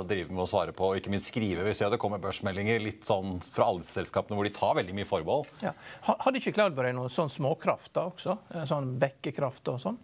drive 0.05 0.29
med 0.29 0.43
å 0.45 0.49
svare 0.51 0.75
på, 0.77 0.91
og 0.91 0.99
ikke 0.99 1.09
minst 1.15 1.31
skrive. 1.31 1.63
Vi 1.65 1.73
ser 1.73 1.89
det 1.89 1.97
kommer 2.03 2.21
børsmeldinger 2.21 2.83
litt 2.85 3.07
sånn 3.09 3.39
fra 3.41 3.71
alle 3.71 3.87
selskapene 3.87 4.37
hvor 4.37 4.45
de 4.45 4.53
tar 4.53 4.75
veldig 4.77 4.93
mye 4.99 5.09
forbehold. 5.09 5.49
Ja. 5.65 5.73
Hadde 6.05 6.43
ikke 6.43 6.53
Cloudberry 6.59 6.91
noen 6.93 7.09
sånn 7.15 7.33
småkraft 7.33 7.95
da 7.97 8.11
også? 8.11 8.37
Eh, 8.53 8.67
sånn 8.69 8.93
bekkekraft 9.01 9.73
og 9.73 9.81
sånn? 9.87 9.97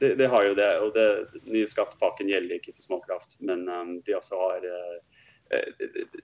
Det, 0.00 0.16
det, 0.18 0.26
har 0.34 0.48
jo 0.48 0.58
det. 0.58 0.70
og 0.82 0.90
det, 0.98 1.06
nye 1.46 1.70
skattepakken 1.70 2.34
gjelder 2.34 2.58
ikke 2.58 2.74
for 2.74 2.88
småkraft. 2.88 3.38
Men 3.46 3.62
um, 3.70 3.94
de 4.02 4.18
også 4.18 4.42
har 4.42 4.66
uh, 4.66 5.22
uh, 5.54 6.18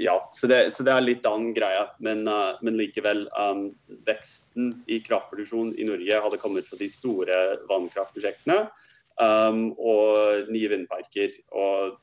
ja, 0.00 0.28
så 0.32 0.46
det, 0.46 0.58
så 0.72 0.84
det, 0.86 0.92
er 0.94 1.04
litt 1.04 1.26
annen 1.28 1.52
greie. 1.56 1.82
Men, 2.00 2.22
uh, 2.28 2.56
men 2.64 2.78
likevel, 2.80 3.26
um, 3.36 3.66
veksten 4.06 4.72
i 4.88 5.00
kraftproduksjon 5.04 5.74
i 5.76 5.88
Norge 5.88 6.20
hadde 6.24 6.40
kommet 6.40 6.68
fra 6.68 6.78
de 6.80 6.88
store 6.88 7.40
vannkraftprosjektene 7.68 8.62
um, 9.20 9.66
og 9.76 10.48
nye 10.52 10.70
vindparker. 10.72 11.36
Og 11.52 11.98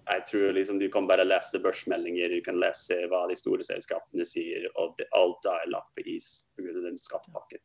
jeg 0.00 0.24
tror 0.30 0.56
liksom 0.56 0.80
du 0.80 0.88
kan 0.92 1.08
bare 1.10 1.26
lese 1.26 1.60
børsmeldinger, 1.62 2.32
du 2.32 2.40
kan 2.46 2.58
lese 2.60 3.02
hva 3.12 3.26
de 3.28 3.36
store 3.38 3.66
selskapene 3.66 4.26
sier, 4.28 4.66
og 4.80 5.04
alt 5.16 5.52
er 5.52 5.70
lagt 5.72 5.92
på 5.98 6.08
is 6.16 6.48
pga. 6.56 6.72
den 6.80 6.98
skattepakken. 7.00 7.60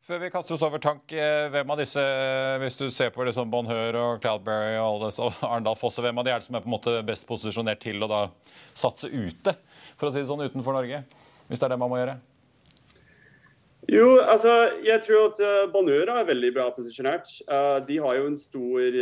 Før 0.00 0.16
vi 0.22 0.30
kaster 0.32 0.54
oss 0.54 0.62
over 0.64 0.80
tank, 0.80 1.12
eh, 1.12 1.50
hvem 1.52 1.70
av 1.74 1.76
disse, 1.76 2.00
hvis 2.62 2.78
du 2.78 2.86
ser 2.88 3.10
på 3.12 3.24
liksom 3.26 3.50
Bonheur 3.52 3.96
og 4.00 4.22
Cloudberry 4.22 4.78
og, 4.80 5.02
og 5.04 5.42
Arendal 5.44 5.76
Fosse, 5.76 6.00
hvem 6.00 6.16
av 6.16 6.24
de 6.24 6.32
er 6.32 6.40
det 6.40 6.46
som 6.46 6.54
er 6.56 6.62
på 6.64 6.70
en 6.70 6.72
måte 6.72 6.94
best 7.04 7.26
posisjonert 7.28 7.82
til 7.84 8.00
å 8.00 8.08
da 8.08 8.20
satse 8.72 9.10
ute, 9.12 9.52
for 10.00 10.08
å 10.08 10.14
si 10.14 10.22
det 10.22 10.30
sånn, 10.30 10.40
utenfor 10.40 10.78
Norge? 10.78 11.02
Hvis 11.50 11.60
det 11.60 11.66
er 11.68 11.74
det 11.74 11.78
man 11.82 11.92
må 11.92 11.98
gjøre? 12.00 12.14
Jo, 13.92 14.06
altså, 14.22 14.54
jeg 14.86 15.02
tror 15.04 15.26
at 15.34 15.42
uh, 15.44 15.66
Bonheur 15.72 16.12
er 16.14 16.30
veldig 16.30 16.52
bra 16.56 16.70
posisjonert. 16.72 17.28
De 17.88 17.98
har 18.00 18.16
jo 18.16 18.30
en 18.30 18.38
stor, 18.40 18.96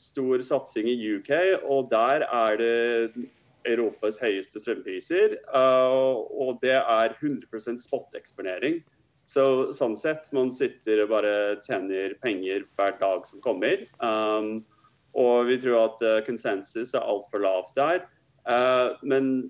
stor 0.00 0.44
satsing 0.44 0.90
i 0.92 0.96
UK, 1.14 1.32
og 1.62 1.88
der 1.92 2.26
er 2.26 2.60
det 2.60 3.24
Europas 3.72 4.20
høyeste 4.20 4.60
strømpriser. 4.60 5.38
og 5.56 6.60
det 6.60 6.76
er 6.82 7.16
100 7.16 7.80
spot-eksponering. 7.86 8.82
Så 9.26 9.72
sånn 9.74 9.96
sett, 9.98 10.28
man 10.36 10.52
sitter 10.54 11.02
og 11.02 11.10
bare 11.10 11.34
tjener 11.64 12.14
penger 12.22 12.62
hver 12.78 12.94
dag 13.00 13.26
som 13.26 13.42
kommer. 13.42 13.82
Um, 13.98 14.60
og 15.18 15.48
vi 15.48 15.56
tror 15.58 15.80
at 15.88 16.04
uh, 16.04 16.18
konsensus 16.26 16.94
er 16.94 17.06
altfor 17.06 17.42
lavt 17.42 17.74
der. 17.78 18.04
Uh, 18.46 18.94
men 19.02 19.48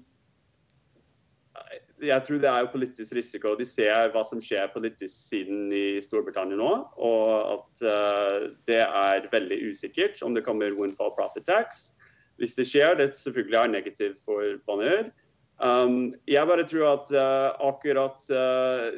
jeg 2.05 2.23
tror 2.25 2.41
det 2.41 2.49
er 2.49 2.65
jo 2.65 2.73
politisk 2.73 3.17
risiko. 3.17 3.55
De 3.57 3.65
ser 3.69 4.11
hva 4.13 4.23
som 4.27 4.41
skjer 4.43 4.69
på 4.69 4.81
politisk 4.81 5.29
siden 5.31 5.69
i 5.73 6.01
Storbritannia 6.05 6.59
nå. 6.61 6.73
Og 6.97 7.29
at 7.57 7.85
uh, 7.85 8.49
det 8.69 8.83
er 8.85 9.29
veldig 9.33 9.61
usikkert 9.71 10.21
om 10.25 10.37
det 10.37 10.45
kommer 10.47 10.77
windfall 10.77 11.15
profit 11.17 11.47
tax. 11.49 11.91
Hvis 12.41 12.57
det 12.57 12.69
skjer, 12.69 12.97
det 12.97 13.13
selvfølgelig 13.17 13.61
er 13.61 13.73
negativt 13.73 14.21
for 14.25 14.57
Bonheur. 14.69 15.09
Um, 15.57 16.13
jeg 16.29 16.45
bare 16.49 16.67
tror 16.69 16.91
at 16.91 17.13
uh, 17.17 17.69
akkurat 17.69 18.21
uh, 18.29 18.93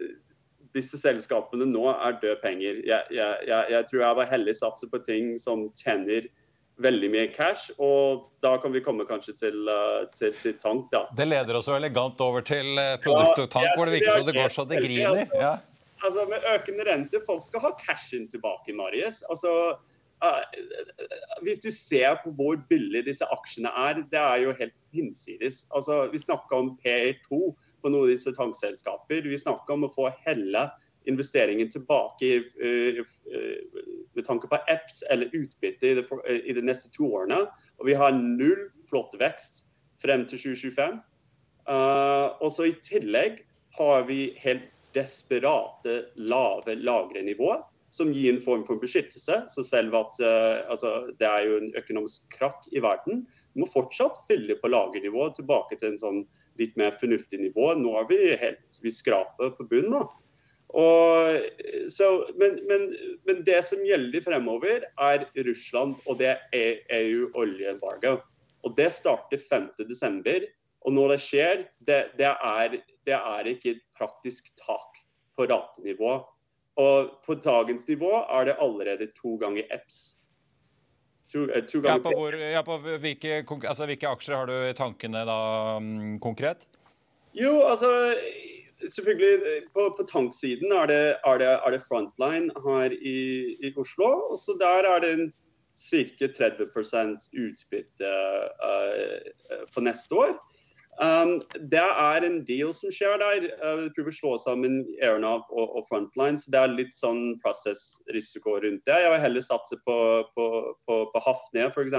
disse 0.77 0.99
selskapene 1.01 1.67
nå 1.69 1.87
er 1.93 2.19
døde 2.23 2.37
penger. 2.43 2.83
Jeg, 2.87 3.15
jeg, 3.15 3.47
jeg, 3.49 3.65
jeg, 3.75 3.87
tror 3.91 4.05
jeg 4.05 4.19
var 4.21 4.31
heldig 4.33 4.55
satser 4.59 4.91
på 4.93 5.01
ting 5.07 5.33
som 5.41 5.69
tjener 5.79 6.29
veldig 6.83 7.11
mye 7.11 7.27
cash, 7.35 7.73
og 7.83 8.29
da 8.45 8.55
kan 8.63 8.73
vi 8.75 8.83
komme 8.85 9.07
kanskje 9.09 9.35
til, 9.41 9.67
uh, 9.67 10.07
til, 10.15 10.35
til 10.39 10.55
tank. 10.63 10.87
da. 10.93 11.07
Det 11.19 11.27
leder 11.27 11.59
oss 11.59 11.71
jo 11.71 11.75
elegant 11.79 12.21
over 12.23 12.45
til 12.47 12.79
uh, 12.79 12.95
produkt 13.03 13.43
og 13.43 13.51
tank, 13.51 13.67
ja, 13.67 13.75
hvor 13.75 13.89
det 13.89 13.99
virker 13.99 14.21
som 14.21 14.29
det 14.29 14.37
går 14.39 14.55
så 14.55 14.67
det 14.71 14.83
griner. 14.85 15.25
Altså, 15.25 15.41
ja. 15.43 15.55
altså 16.07 16.27
Med 16.31 16.51
økende 16.55 16.87
rente, 16.91 17.23
folk 17.27 17.47
skal 17.47 17.67
ha 17.67 17.73
cashen 17.81 18.29
tilbake, 18.31 18.77
Marius. 18.79 19.25
Altså, 19.33 19.55
uh, 20.23 20.43
hvis 21.43 21.65
du 21.65 21.73
ser 21.75 22.21
på 22.23 22.35
hvor 22.39 22.61
billig 22.71 23.09
disse 23.11 23.27
aksjene 23.35 23.75
er, 23.89 24.05
det 24.13 24.23
er 24.23 24.45
jo 24.47 24.55
helt 24.61 24.79
hinsides. 24.95 25.65
Altså, 25.75 26.05
vi 26.13 26.23
snakka 26.23 26.63
om 26.63 26.77
PE2 26.85 27.43
på 27.83 27.91
noen 27.91 28.07
av 28.07 28.13
disse 28.13 28.33
tankselskaper. 28.37 29.27
Vi 29.29 29.41
snakker 29.41 29.77
om 29.77 29.87
å 29.87 29.93
få 29.93 30.09
hele 30.25 30.69
investeringen 31.09 31.71
tilbake 31.73 32.27
i, 32.27 32.39
uh, 32.41 33.03
med 34.17 34.27
tanke 34.27 34.51
på 34.51 34.61
apps 34.69 35.03
eller 35.11 35.33
utbytte 35.37 35.93
i, 35.93 35.95
uh, 36.03 36.33
i, 36.37 36.57
de 36.57 36.65
neste 36.65 36.91
to 36.95 37.09
årene. 37.21 37.45
Og 37.79 37.89
vi 37.89 37.97
har 37.99 38.17
null 38.17 38.69
flott 38.91 39.17
vekst 39.21 39.65
frem 40.03 40.27
til 40.31 40.39
2025. 40.55 41.01
og 41.69 42.53
så 42.55 42.69
I 42.69 42.77
tillegg 42.87 43.43
har 43.77 44.07
vi 44.09 44.31
helt 44.41 44.71
desperate 44.95 45.97
lave 46.17 46.77
lagrenivåer 46.79 47.61
som 47.91 48.13
gir 48.13 48.31
en 48.31 48.41
form 48.41 48.63
for 48.65 48.81
beskyttelse. 48.81 49.41
Så 49.51 49.65
selv 49.67 49.97
at 49.99 50.21
altså, 50.71 51.11
det 51.19 51.27
er 51.27 51.49
jo 51.49 51.59
en 51.59 51.75
økonomisk 51.77 52.25
krakk 52.39 52.71
i 52.73 52.81
verden, 52.85 53.27
vi 53.59 53.65
må 53.65 53.73
fortsatt 53.73 54.21
fylle 54.29 54.55
på 54.61 54.71
lagernivået 54.71 55.35
tilbake 55.35 55.75
til 55.81 55.91
en 55.91 55.99
sånn 55.99 56.19
litt 56.59 56.77
mer 56.79 56.97
fornuftig 56.99 57.41
nivå. 57.41 57.73
Nå 57.79 57.95
er 58.01 58.09
vi 58.11 58.19
helt 58.41 58.81
vi 58.83 58.93
skraper 58.95 59.55
på 59.57 59.67
bunnen. 59.71 60.09
Men, 62.37 62.59
men, 62.69 62.87
men, 63.25 63.43
det 63.45 63.63
som 63.65 63.85
gjelder 63.87 64.25
fremover, 64.27 64.85
er 65.01 65.25
Russland, 65.47 65.97
og 66.07 66.19
det 66.21 66.35
er 66.53 66.83
EU-oljeembargo. 66.99 68.19
Og 68.67 68.77
Det 68.77 68.91
starter 68.93 69.39
5.12. 69.39 70.49
Og 70.87 70.93
når 70.95 71.15
det 71.15 71.21
skjer, 71.23 71.63
det, 71.87 72.03
det, 72.19 72.29
er, 72.31 72.79
det 73.07 73.17
er 73.17 73.49
ikke 73.51 73.77
et 73.77 73.85
praktisk 73.97 74.53
tak 74.61 75.01
på 75.37 75.47
ratenivå. 75.49 76.21
Og 76.79 77.11
på 77.27 77.35
dagens 77.43 77.89
nivå 77.89 78.13
er 78.23 78.51
det 78.51 78.59
allerede 78.63 79.11
to 79.17 79.37
ganger 79.41 79.67
EPS. 79.75 80.18
To, 81.33 81.45
uh, 81.45 81.61
to 81.69 81.83
ja, 81.85 81.99
på, 82.01 82.13
hvor, 82.17 82.35
ja, 82.41 82.63
på 82.65 82.79
hvilke, 83.03 83.43
altså, 83.45 83.87
hvilke, 83.89 84.09
aksjer 84.09 84.37
har 84.37 84.49
du 84.49 84.55
i 84.55 84.77
tankene 84.77 85.25
da, 85.29 85.41
um, 85.77 86.19
konkret? 86.25 86.69
Jo, 87.37 87.61
altså 87.69 87.91
Selvfølgelig, 88.79 89.65
på, 89.75 89.89
på 89.99 90.05
tanksiden 90.07 90.71
er 90.71 90.87
det, 90.87 91.05
er, 91.27 91.39
det, 91.43 91.47
er 91.51 91.73
det, 91.75 91.81
Frontline 91.89 92.53
her 92.63 92.93
i, 92.95 93.19
i 93.67 93.73
Oslo. 93.75 94.07
og 94.31 94.39
så 94.39 94.55
Der 94.61 94.87
er 94.87 95.01
det 95.03 95.33
ca. 95.75 96.29
30 96.37 96.69
utbytte 97.43 98.13
uh, 98.71 99.65
på 99.75 99.83
neste 99.83 100.15
år. 100.15 100.39
Um, 100.99 101.37
det 101.71 101.79
er 101.79 102.25
en 102.27 102.41
deal 102.45 102.73
som 102.75 102.91
skjer 102.91 103.21
der. 103.23 103.45
Uh, 103.63 103.85
vi 103.85 103.91
prøver 103.95 104.11
å 104.11 104.17
slå 104.17 104.33
sammen 104.43 104.81
Aeronav 104.99 105.45
og, 105.47 105.77
og 105.79 105.85
Frontline. 105.87 106.41
så 106.43 106.51
Det 106.51 106.59
er 106.59 106.75
litt 106.75 106.97
sånn 106.97 107.37
prosessrisiko 107.45 108.57
rundt 108.65 108.83
det. 108.89 108.97
Jeg 109.05 109.13
vil 109.13 109.23
heller 109.23 109.47
satse 109.47 109.79
på, 109.87 109.99
på, 110.35 110.49
på, 110.89 110.99
på 111.13 111.23
Hafnia 111.23 111.71
f.eks. 111.71 111.95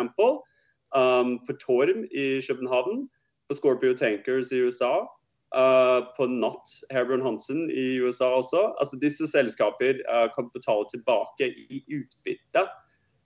Um, 0.91 1.38
på 1.47 1.55
Torm 1.63 2.03
i 2.12 2.27
København. 2.43 3.07
På 3.47 3.55
Scorpio 3.55 3.95
Tankers 3.95 4.51
i 4.51 4.59
USA. 4.67 5.07
Uh, 5.55 6.03
på 6.19 6.27
Natt 6.29 6.75
Herbjørn 6.91 7.23
Hansen 7.23 7.69
i 7.71 7.95
USA 8.03 8.33
også. 8.35 8.67
Altså 8.83 8.99
Disse 8.99 9.31
selskaper 9.31 10.03
uh, 10.12 10.27
kan 10.35 10.51
betale 10.53 10.91
tilbake 10.91 11.47
i 11.71 11.81
utbytte 11.88 12.67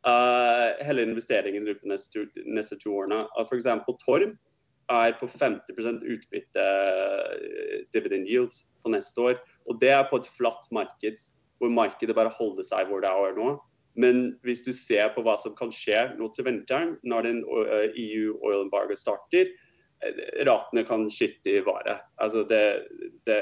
uh, 0.06 0.70
hele 0.86 1.10
investeringen 1.10 1.66
de 1.66 1.76
neste, 1.90 2.30
neste 2.46 2.78
to 2.78 2.94
årene. 2.94 3.26
Uh, 3.34 3.48
F.eks. 3.50 3.74
Torm 4.06 4.38
er 4.92 5.16
på 5.20 5.28
50 5.30 6.02
utbytte 6.14 6.66
dividend 7.94 8.28
yield 8.28 8.56
på 8.84 8.92
neste 8.92 9.22
år. 9.22 9.38
Og 9.70 9.80
det 9.82 9.94
er 9.96 10.08
på 10.10 10.20
et 10.20 10.30
flatt 10.38 10.68
marked, 10.76 11.22
hvor 11.60 11.72
markedet 11.72 12.16
bare 12.16 12.34
holder 12.34 12.68
seg 12.68 12.90
hvor 12.90 13.04
det 13.04 13.12
er 13.12 13.38
nå. 13.38 13.54
Men 13.96 14.24
hvis 14.44 14.64
du 14.66 14.72
ser 14.74 15.12
på 15.14 15.22
hva 15.26 15.36
som 15.38 15.54
kan 15.56 15.72
skje 15.72 16.16
nå 16.18 16.32
til 16.34 16.48
vinteren, 16.48 16.98
når 17.06 17.30
den 17.30 17.44
EU 17.46 18.34
oil 18.42 18.64
embargo 18.64 18.98
starter, 18.98 19.54
ratene 20.48 20.84
kan 20.88 21.06
skyte 21.14 21.54
i 21.54 21.62
været. 21.64 22.02
Altså 22.20 22.44
det, 22.50 22.64
det, 23.30 23.38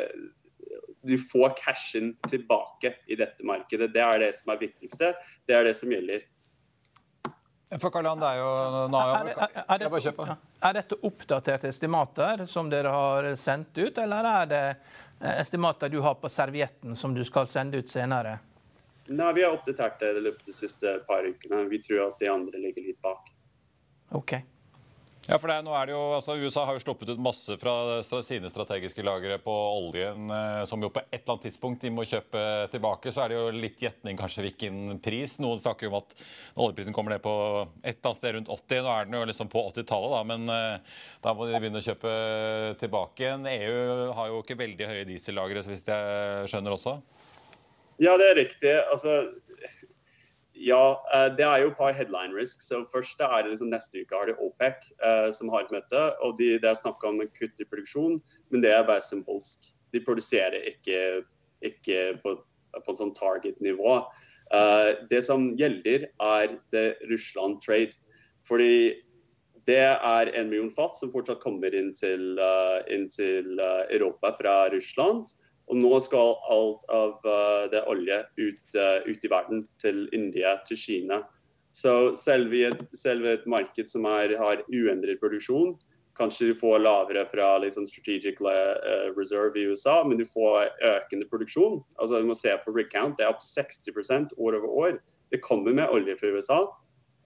du 1.08 1.16
får 1.32 1.56
cashen 1.64 2.14
tilbake 2.30 2.94
i 3.08 3.18
dette 3.18 3.46
markedet. 3.48 3.90
Det 3.96 4.04
er 4.04 4.22
det 4.22 4.36
som 4.38 4.54
er 4.54 4.62
viktigste. 4.62 5.14
Det 5.48 5.58
er 5.58 5.66
det 5.66 5.76
som 5.80 5.90
gjelder. 5.90 6.28
For 7.80 7.90
Karl-Han, 7.90 8.20
det 8.20 8.28
er 8.28 8.42
jo 8.42 8.50
er, 8.52 9.14
er, 9.16 9.78
dette, 9.80 10.26
er 10.28 10.36
dette 10.62 10.96
oppdaterte 11.02 11.68
estimater 11.68 12.46
som 12.46 12.70
dere 12.70 12.94
har 12.94 13.36
sendt 13.36 13.78
ut, 13.78 13.98
eller 13.98 14.28
er 14.30 14.46
det 14.52 14.64
estimater 15.42 15.90
du 15.90 16.00
har 16.06 16.16
på 16.22 16.30
servietten 16.30 16.96
som 16.96 17.14
du 17.14 17.24
skal 17.26 17.48
sende 17.50 17.82
ut 17.82 17.90
senere? 17.90 18.38
Nei, 19.12 19.32
Vi 19.36 19.44
har 19.44 19.52
oppdatert 19.58 20.00
det 20.00 20.12
i 20.18 20.22
løpet 20.22 20.46
de 20.46 20.54
siste 20.54 21.00
par 21.08 21.26
ukene. 21.26 21.66
Vi 21.70 21.82
tror 21.84 22.08
at 22.08 22.20
de 22.20 22.30
andre 22.30 22.62
ligger 22.62 22.86
litt 22.86 23.02
bak. 23.02 23.34
Ok. 24.12 24.36
Ja, 25.28 25.38
for 25.38 25.52
er, 25.54 25.62
nå 25.62 25.70
er 25.78 25.86
det 25.86 25.94
jo, 25.94 26.00
altså 26.16 26.34
USA 26.42 26.64
har 26.66 26.74
jo 26.74 26.82
sluppet 26.82 27.12
ut 27.14 27.20
masse 27.22 27.54
fra 27.62 28.00
sine 28.26 28.50
strategiske 28.50 29.04
lagre 29.06 29.36
på 29.44 29.54
oljen, 29.54 30.32
eh, 30.34 30.64
som 30.66 30.82
jo 30.82 30.90
på 30.90 31.04
et 31.04 31.20
eller 31.20 31.36
annet 31.36 31.46
tidspunkt 31.46 31.86
de 31.86 31.92
må 31.94 32.08
kjøpe 32.10 32.42
tilbake. 32.74 33.14
Så 33.14 33.22
er 33.22 33.30
det 33.30 33.38
jo 33.38 33.52
litt 33.54 33.84
gjetning 33.84 34.18
kanskje 34.18 34.48
hvilken 34.48 34.98
pris. 35.06 35.38
Noen 35.44 35.62
snakker 35.62 35.86
jo 35.86 35.92
om 35.94 36.00
at 36.00 36.16
oljeprisen 36.66 36.98
kommer 36.98 37.14
ned 37.14 37.22
på 37.22 37.36
et 37.84 37.94
eller 37.94 38.10
annet 38.10 38.22
sted 38.22 38.36
rundt 38.38 38.50
80. 38.58 38.82
Nå 38.82 38.96
er 38.96 39.06
den 39.12 39.20
jo 39.20 39.30
liksom 39.30 39.52
på 39.54 39.64
80-tallet, 39.70 40.16
da, 40.16 40.24
men 40.32 40.50
uh, 40.50 40.98
da 41.22 41.36
må 41.38 41.46
de 41.46 41.62
begynne 41.62 41.84
å 41.84 41.86
kjøpe 41.86 42.16
tilbake 42.82 43.28
igjen. 43.28 43.46
EU 43.52 44.10
har 44.18 44.34
jo 44.34 44.42
ikke 44.42 44.58
veldig 44.64 44.90
høye 44.90 45.08
diesellagre, 45.12 45.62
hvis 45.70 45.86
jeg 45.86 46.50
skjønner 46.50 46.80
også? 46.80 46.98
Ja, 48.02 48.18
det 48.18 48.32
er 48.32 48.40
riktig. 48.42 48.74
Altså, 48.90 49.22
ja, 50.62 51.02
eh, 51.14 51.28
det 51.38 51.46
er 51.46 51.64
jo 51.64 51.72
et 51.72 51.78
par 51.78 51.94
headline 51.98 52.36
risks. 52.38 52.68
Så 52.70 52.84
først 52.92 53.22
er 53.22 53.42
det 53.42 53.54
liksom 53.54 53.72
Neste 53.72 54.04
uke 54.04 54.18
har 54.18 54.30
de 54.30 54.38
OPEC 54.38 54.92
eh, 55.04 55.30
som 55.34 55.50
har 55.50 55.66
et 55.66 55.74
møte. 55.74 56.02
og 56.22 56.38
de, 56.38 56.58
Det 56.62 56.70
er 56.70 56.78
snakk 56.78 57.04
om 57.08 57.22
kutt 57.38 57.60
i 57.60 57.68
produksjon, 57.68 58.22
men 58.52 58.62
det 58.62 58.74
er 58.74 58.88
bare 58.88 59.02
symbolsk. 59.02 59.72
De 59.94 60.00
produserer 60.00 60.62
ikke, 60.70 61.24
ikke 61.66 62.20
på, 62.24 62.36
på 62.78 62.94
et 62.94 63.02
sånn 63.02 63.16
target-nivå. 63.18 63.98
Eh, 64.54 64.90
det 65.10 65.24
som 65.26 65.52
gjelder, 65.58 66.10
er 66.22 66.58
det 66.72 66.88
Russland-trade. 67.10 67.98
Fordi 68.48 69.02
det 69.70 69.82
er 69.82 70.32
en 70.34 70.50
million 70.50 70.72
fat 70.74 70.96
som 70.98 71.12
fortsatt 71.14 71.42
kommer 71.44 71.74
inn 71.78 71.92
til, 71.94 72.40
uh, 72.42 72.82
inn 72.90 73.06
til 73.14 73.60
Europa 73.94 74.32
fra 74.40 74.56
Russland. 74.74 75.30
Og 75.70 75.78
nå 75.80 75.92
skal 76.04 76.34
alt 76.52 76.82
av 76.92 77.14
uh, 77.28 77.68
det 77.72 77.84
olje 77.90 78.18
ut, 78.40 78.64
uh, 78.76 79.00
ut, 79.06 79.24
i 79.24 79.32
verden, 79.32 79.64
til 79.82 80.08
India, 80.16 80.58
til 80.68 80.80
Kina. 80.80 81.22
Så 81.72 82.16
selv 82.20 82.54
i 82.54 82.66
et, 82.68 82.82
selv 82.98 83.30
et 83.30 83.46
marked 83.48 83.88
som 83.88 84.08
er, 84.10 84.36
har 84.40 84.64
uendret 84.68 85.22
produksjon, 85.22 85.78
kanskje 86.20 86.50
du 86.50 86.58
får 86.60 86.82
lavere 86.84 87.24
fra 87.32 87.54
liksom, 87.64 87.88
strategic 87.88 88.42
uh, 88.44 89.14
reserve 89.16 89.56
i 89.60 89.70
USA, 89.72 90.02
men 90.04 90.20
du 90.20 90.26
får 90.28 90.74
økende 90.90 91.30
produksjon. 91.32 91.80
Altså 91.98 92.20
Du 92.20 92.28
må 92.28 92.36
se 92.36 92.52
på 92.66 92.76
rig 92.76 92.92
count, 92.92 93.18
det 93.18 93.28
er 93.28 93.32
opp 93.32 93.44
60% 93.46 94.36
år 94.38 94.60
over 94.60 94.78
år. 94.84 95.00
Det 95.32 95.40
kommer 95.46 95.72
med 95.72 95.90
olje 95.90 96.18
fra 96.20 96.34
USA. 96.36 96.66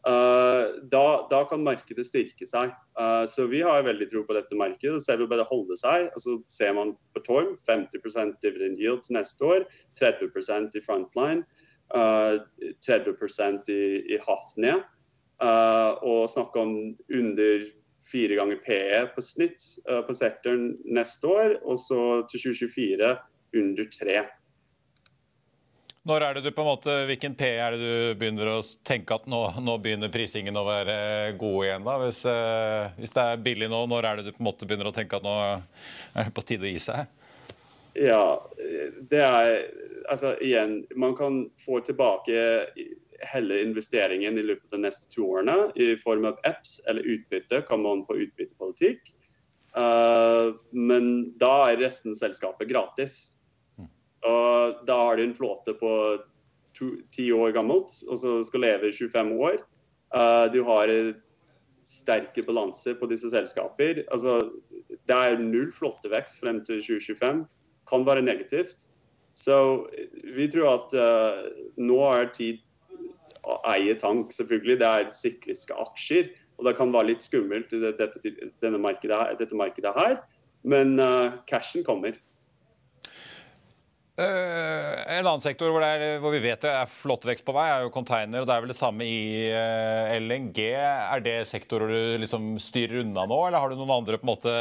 Uh, 0.06 0.86
da, 0.92 1.26
da, 1.32 1.40
kan 1.50 1.64
markedet 1.66 2.06
styrke 2.06 2.46
seg. 2.46 2.74
Uh, 2.94 3.24
så 3.26 3.48
vi 3.50 3.64
har 3.66 3.88
veldig 3.88 4.06
tro 4.12 4.22
på 4.28 4.36
dette 4.38 4.58
markedet. 4.58 5.02
Selv 5.02 5.26
om 5.26 5.32
det 5.32 5.48
holder 5.50 5.80
seg, 5.82 6.10
altså 6.14 6.38
ser 6.52 6.76
man 6.78 6.94
på 7.16 7.24
Torm 7.26 7.56
50% 7.66 8.38
dividend 8.46 8.78
yield 8.82 9.10
neste 9.16 9.48
år, 9.50 9.66
30% 9.98 10.78
i 10.78 10.84
frontline, 10.86 11.42
uh, 11.98 12.38
30 12.86 13.74
i, 13.74 13.82
i 14.14 14.22
Hafnia. 14.28 14.84
Og 16.06 16.30
snakke 16.32 16.62
om 16.62 16.78
under 17.12 17.66
fire 18.08 18.38
ganger 18.38 18.62
PE 18.64 19.02
på 19.12 19.24
snitt 19.26 19.66
på 19.84 20.14
sektoren 20.16 20.78
neste 20.88 21.28
år, 21.28 21.58
og 21.66 21.82
så 21.82 22.00
til 22.32 22.54
2024 22.54 23.10
under 23.60 23.90
tre. 23.92 24.22
Når 26.06 26.22
er 26.22 26.38
det 26.38 26.46
du 26.46 26.52
på 26.54 26.62
en 26.62 26.70
måte, 26.70 26.96
Hvilken 27.10 27.34
P 27.38 27.48
er 27.58 27.74
det 27.74 27.82
du 27.82 28.18
begynner 28.20 28.52
å 28.52 28.60
tenke 28.86 29.16
at 29.18 29.26
nå, 29.30 29.40
nå 29.66 29.78
begynner 29.82 30.12
prisingen 30.14 30.58
å 30.58 30.66
være 30.68 30.98
god 31.42 31.58
igjen? 31.66 31.88
da? 31.88 31.96
Hvis, 32.04 32.20
eh, 32.30 32.98
hvis, 33.00 33.14
det 33.16 33.24
er 33.24 33.46
billig 33.48 33.70
nå, 33.72 33.80
når 33.90 34.10
er 34.10 34.20
det 34.20 34.28
du 34.28 34.36
på 34.36 34.44
en 34.44 34.50
måte 34.52 34.68
begynner 34.70 34.92
å 34.92 34.94
tenke 34.94 35.18
at 35.18 35.26
nå 35.26 35.34
er 35.42 36.28
det 36.28 36.36
på 36.36 36.46
tide 36.46 36.68
å 36.68 36.74
gi 36.74 36.84
seg? 36.84 37.10
Ja, 37.96 38.22
det 39.10 39.24
er 39.24 39.58
Altså 40.06 40.36
igjen, 40.44 40.84
man 40.94 41.16
kan 41.18 41.48
få 41.64 41.80
tilbake 41.82 42.68
hele 43.26 43.56
investeringen 43.64 44.38
i 44.38 44.44
løpet 44.46 44.70
av 44.70 44.78
de 44.78 44.84
neste 44.84 45.10
to 45.10 45.24
årene 45.26 45.72
i 45.82 45.96
form 45.98 46.28
av 46.30 46.38
apps 46.46 46.78
eller 46.86 47.08
utbytte. 47.16 47.64
Kan 47.66 47.82
man 47.82 48.04
få 48.06 48.20
utbyttepolitikk? 48.28 49.10
Uh, 49.74 50.54
men 50.72 51.32
da 51.42 51.72
er 51.72 51.82
resten 51.82 52.14
av 52.14 52.20
selskapet 52.22 52.70
gratis. 52.70 53.18
Og 54.26 54.82
da 54.88 54.98
har 55.08 55.18
du 55.18 55.26
en 55.26 55.38
flåte 55.38 55.76
på 55.78 55.92
ti 57.16 57.30
år 57.32 57.54
gammelt, 57.56 57.94
og 58.10 58.20
så 58.20 58.40
skal 58.44 58.66
leve 58.66 58.90
i 58.90 58.96
25 58.96 59.32
år. 59.38 59.62
Uh, 60.16 60.46
du 60.52 60.62
har 60.68 60.92
sterke 61.86 62.44
balanser 62.46 62.98
på 63.00 63.08
disse 63.12 63.30
selskaper. 63.32 64.04
Altså, 64.12 64.40
det 65.08 65.16
er 65.16 65.40
null 65.42 65.72
flåttevekst 65.76 66.42
frem 66.42 66.64
til 66.66 66.82
2025. 66.82 67.46
Kan 67.90 68.06
være 68.08 68.26
negativt. 68.26 68.88
Så 69.36 69.86
vi 70.36 70.48
tror 70.52 70.72
at 70.74 70.96
uh, 70.96 71.44
nå 71.78 72.00
er 72.10 72.32
tid 72.36 72.64
å 73.46 73.60
eie 73.76 73.94
tank, 74.02 74.34
selvfølgelig. 74.34 74.80
Det 74.82 74.90
er 74.90 75.14
sikriske 75.14 75.78
aksjer. 75.86 76.32
Og 76.56 76.68
det 76.68 76.78
kan 76.78 76.94
være 76.94 77.12
litt 77.12 77.24
skummelt 77.24 77.74
i 77.76 77.82
dette, 77.84 78.72
markedet, 78.80 79.20
dette 79.42 79.58
markedet 79.60 79.92
her. 79.98 80.18
Men 80.66 80.96
uh, 81.00 81.36
cashen 81.50 81.86
kommer. 81.86 82.16
Uh, 84.16 84.96
en 85.12 85.26
annen 85.28 85.42
sektor 85.44 85.74
hvor, 85.76 85.84
er, 85.84 86.22
hvor, 86.24 86.32
vi 86.32 86.40
vet 86.40 86.62
det 86.64 86.70
er 86.72 86.88
flott 86.88 87.26
vekst 87.28 87.44
på 87.44 87.52
vei, 87.56 87.66
er 87.68 87.82
jo 87.84 87.92
container. 87.92 88.40
og 88.40 88.48
Det 88.48 88.54
er 88.56 88.64
vel 88.64 88.72
det 88.72 88.78
samme 88.78 89.04
i 89.04 89.50
uh, 89.52 90.14
eh, 90.14 90.22
LNG. 90.24 90.62
Er 90.72 91.24
det 91.26 91.34
sektorer 91.50 91.92
du 91.92 92.22
liksom 92.24 92.54
styrer 92.64 93.02
unna 93.02 93.26
nå, 93.28 93.42
eller 93.44 93.60
har 93.60 93.74
du 93.74 93.76
noen 93.76 93.92
andre 93.98 94.22
måte 94.24 94.54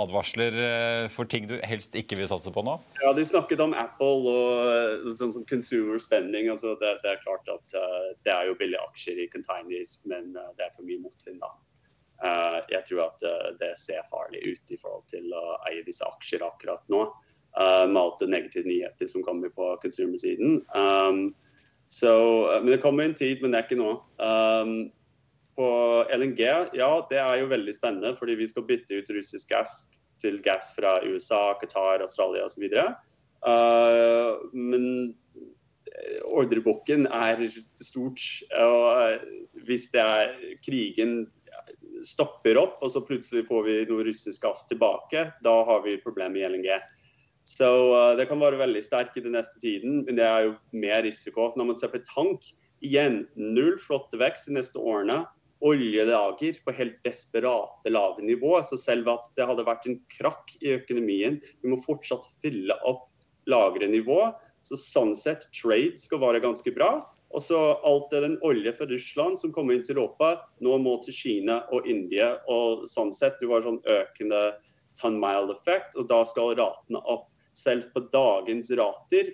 advarsler 0.00 0.58
uh, 0.58 1.06
for 1.14 1.30
ting 1.30 1.46
du 1.46 1.54
helst 1.70 1.94
ikke 1.94 2.18
vil 2.18 2.30
satse 2.32 2.50
på 2.50 2.66
nå? 2.66 2.80
Ja, 3.04 3.14
De 3.14 3.28
snakket 3.30 3.62
om 3.62 3.78
Apple 3.78 4.34
og 4.34 5.08
sånn 5.22 5.36
som 5.38 5.46
consumer 5.46 6.02
spending. 6.02 6.50
altså 6.50 6.74
det, 6.82 6.96
det, 7.06 7.14
er 7.14 7.22
klart 7.22 7.46
at 7.46 7.78
det 8.26 8.34
er 8.34 8.50
jo 8.50 8.58
billige 8.58 8.82
aksjer 8.90 9.22
i 9.22 9.30
container, 9.30 9.86
men 10.10 10.34
det 10.34 10.66
er 10.66 10.74
for 10.74 10.82
mye 10.82 10.98
motvind. 10.98 11.38
da. 11.38 11.54
jeg 12.74 12.82
tror 12.90 13.06
at 13.06 13.22
det 13.62 13.70
ser 13.78 14.02
farlig 14.10 14.42
ut 14.50 14.74
i 14.74 14.82
forhold 14.82 15.06
til 15.14 15.30
å 15.30 15.60
eie 15.70 15.86
disse 15.86 16.02
aksjer 16.04 16.42
akkurat 16.42 16.82
nå 16.90 17.06
med 17.58 17.98
alt 17.98 18.20
det 18.20 18.30
negative 18.30 18.68
nyheter 18.68 19.06
som 19.10 19.24
kommer 19.26 19.50
på 19.50 19.72
consumer-siden. 19.82 20.60
Um, 20.74 21.34
uh, 22.06 22.62
men 22.62 22.70
Det 22.70 22.82
kommer 22.82 23.04
en 23.04 23.14
tid, 23.14 23.42
men 23.42 23.50
det 23.50 23.58
er 23.58 23.68
ikke 23.68 23.80
nå. 23.80 23.92
Um, 24.22 24.92
på 25.58 25.70
LNG, 26.14 26.40
ja, 26.78 26.90
det 27.10 27.18
er 27.18 27.40
jo 27.40 27.50
veldig 27.50 27.74
spennende, 27.74 28.14
fordi 28.16 28.38
vi 28.38 28.46
skal 28.46 28.64
bytte 28.68 29.02
ut 29.02 29.10
russisk 29.10 29.48
gass 29.50 29.88
til 30.22 30.38
gass 30.42 30.70
fra 30.76 31.00
USA, 31.04 31.54
Qatar, 31.60 32.04
Australia 32.04 32.44
osv. 32.44 32.70
Uh, 33.42 34.38
men 34.52 35.16
ordreboken 36.24 37.06
er 37.06 37.42
stort. 37.74 38.20
og 38.60 39.18
Hvis 39.66 39.90
det 39.92 40.00
er 40.00 40.34
krigen 40.64 41.26
stopper 42.06 42.58
opp, 42.60 42.78
og 42.82 42.92
så 42.92 43.02
plutselig 43.04 43.46
får 43.48 43.66
vi 43.66 43.76
noe 43.90 44.06
russisk 44.06 44.42
gass 44.44 44.66
tilbake, 44.70 45.26
da 45.44 45.54
har 45.68 45.82
vi 45.84 46.00
problemer 46.00 46.40
i 46.40 46.48
LNG. 46.48 46.70
Så 47.50 47.66
uh, 47.66 48.14
det 48.18 48.28
kan 48.30 48.40
være 48.42 48.60
veldig 48.60 48.82
sterk 48.86 49.16
i 49.18 49.24
den 49.24 49.34
neste 49.34 49.58
tiden, 49.62 50.04
men 50.06 50.18
det 50.18 50.26
er 50.26 50.46
jo 50.46 50.56
mer 50.78 51.02
risiko. 51.06 51.48
Når 51.58 51.72
man 51.72 51.78
ser 51.80 51.90
på 51.90 52.02
tank, 52.06 52.46
igjen 52.84 53.24
null 53.34 53.76
flotte 53.82 54.20
vekst 54.20 54.48
de 54.48 54.56
neste 54.60 54.78
årene. 54.78 55.24
Oljelager 55.66 56.60
på 56.64 56.72
helt 56.72 57.00
desperate 57.04 57.90
lave 57.90 58.22
nivå. 58.24 58.54
Så 58.64 58.78
selv 58.80 59.10
at 59.12 59.26
det 59.36 59.48
hadde 59.50 59.66
vært 59.66 59.88
en 59.90 59.98
krakk 60.14 60.54
i 60.62 60.76
økonomien, 60.78 61.40
vi 61.60 61.72
må 61.72 61.80
fortsatt 61.84 62.30
fylle 62.44 62.76
opp 62.88 63.08
lagrenivå. 63.50 64.30
Så 64.62 64.78
sånn 64.78 65.16
sett, 65.16 65.48
trade 65.56 65.98
skal 66.00 66.22
være 66.22 66.42
ganske 66.44 66.72
bra. 66.76 67.00
Og 67.30 67.42
så 67.44 67.58
alt 67.86 68.10
det 68.10 68.24
den 68.24 68.38
olje 68.46 68.72
fra 68.74 68.88
Russland 68.90 69.38
som 69.38 69.52
kommer 69.54 69.76
inn 69.76 69.84
til 69.86 69.98
Europa, 69.98 70.32
nå 70.62 70.78
må 70.82 70.96
til 71.04 71.14
Kina 71.14 71.60
og 71.74 71.86
India. 71.88 72.36
Og 72.50 72.86
sånn 72.90 73.12
sett, 73.14 73.38
du 73.42 73.50
har 73.52 73.62
sånn 73.66 73.82
økende 73.86 74.40
ton 75.00 75.18
mile 75.20 75.54
effect, 75.54 75.94
og 75.96 76.08
da 76.10 76.22
skal 76.28 76.56
ratene 76.58 77.02
opp. 77.06 77.29
Selv 77.56 77.88
på 77.94 78.00
dagens 78.12 78.70
rater 78.70 79.32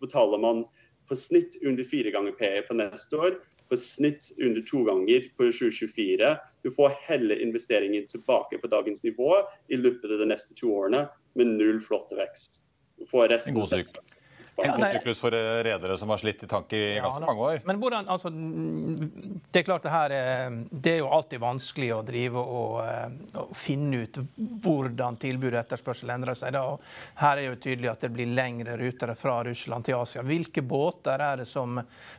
betaler 0.00 0.38
man 0.42 0.64
på 1.08 1.16
snitt 1.16 1.56
under 1.64 1.84
fire 1.88 2.12
ganger 2.14 2.36
PE 2.38 2.62
på 2.68 2.76
neste 2.78 3.16
år. 3.16 3.38
på 3.68 3.76
snitt 3.76 4.30
under 4.40 4.62
to 4.64 4.78
ganger 4.84 5.26
på 5.36 5.50
2024. 5.52 6.36
Du 6.64 6.70
får 6.72 6.94
hele 7.04 7.36
investeringen 7.42 8.06
tilbake 8.08 8.58
på 8.58 8.66
dagens 8.66 9.02
nivå 9.04 9.42
i 9.68 9.76
løpet 9.76 10.08
av 10.10 10.22
de 10.22 10.28
neste 10.30 10.56
to 10.56 10.70
årene, 10.72 11.02
med 11.36 11.52
null 11.58 11.82
flotte 11.84 12.16
vekst. 12.16 12.62
Du 12.96 13.04
får 13.06 13.28
resten 13.28 13.52
en 13.52 13.60
god 13.60 13.68
syklus. 13.68 14.16
Ja, 14.58 14.74
god 14.76 14.86
syklus 14.96 15.20
for 15.22 15.34
redere 15.64 15.98
som 15.98 16.10
har 16.10 16.18
slitt 16.18 16.42
i 16.42 16.48
tank 16.50 16.72
i 16.74 16.82
ganske 16.98 17.22
mange 17.22 17.44
år. 17.50 17.60
Men 17.68 17.78
hvordan, 17.78 18.08
altså, 18.10 18.30
Det 18.30 19.60
er 19.60 19.66
klart 19.66 19.86
det 19.86 19.92
her 19.92 20.14
det 20.70 20.92
er 20.92 20.98
jo 21.02 21.10
alltid 21.14 21.40
vanskelig 21.42 21.90
å 21.94 22.00
drive 22.06 22.42
og, 22.42 22.48
og 22.58 22.78
eh, 22.82 23.54
finne 23.54 24.02
ut 24.04 24.18
hvordan 24.64 25.18
tilbud 25.22 25.52
og 25.52 25.60
etterspørsel 25.62 26.10
endrer 26.14 26.38
seg. 26.38 26.56
Da. 26.56 26.64
Her 27.22 27.40
er 27.40 27.48
jo 27.48 27.60
tydelig 27.60 27.92
at 27.92 28.06
det 28.06 28.12
blir 28.14 28.30
lengre 28.34 28.76
ruter 28.80 29.14
fra 29.18 29.40
Russland 29.46 29.86
til 29.86 29.98
Asia. 29.98 30.24
Hvilke 30.26 30.64
båter 30.66 31.22
er 31.22 31.42
det 31.42 31.48
som 31.50 31.78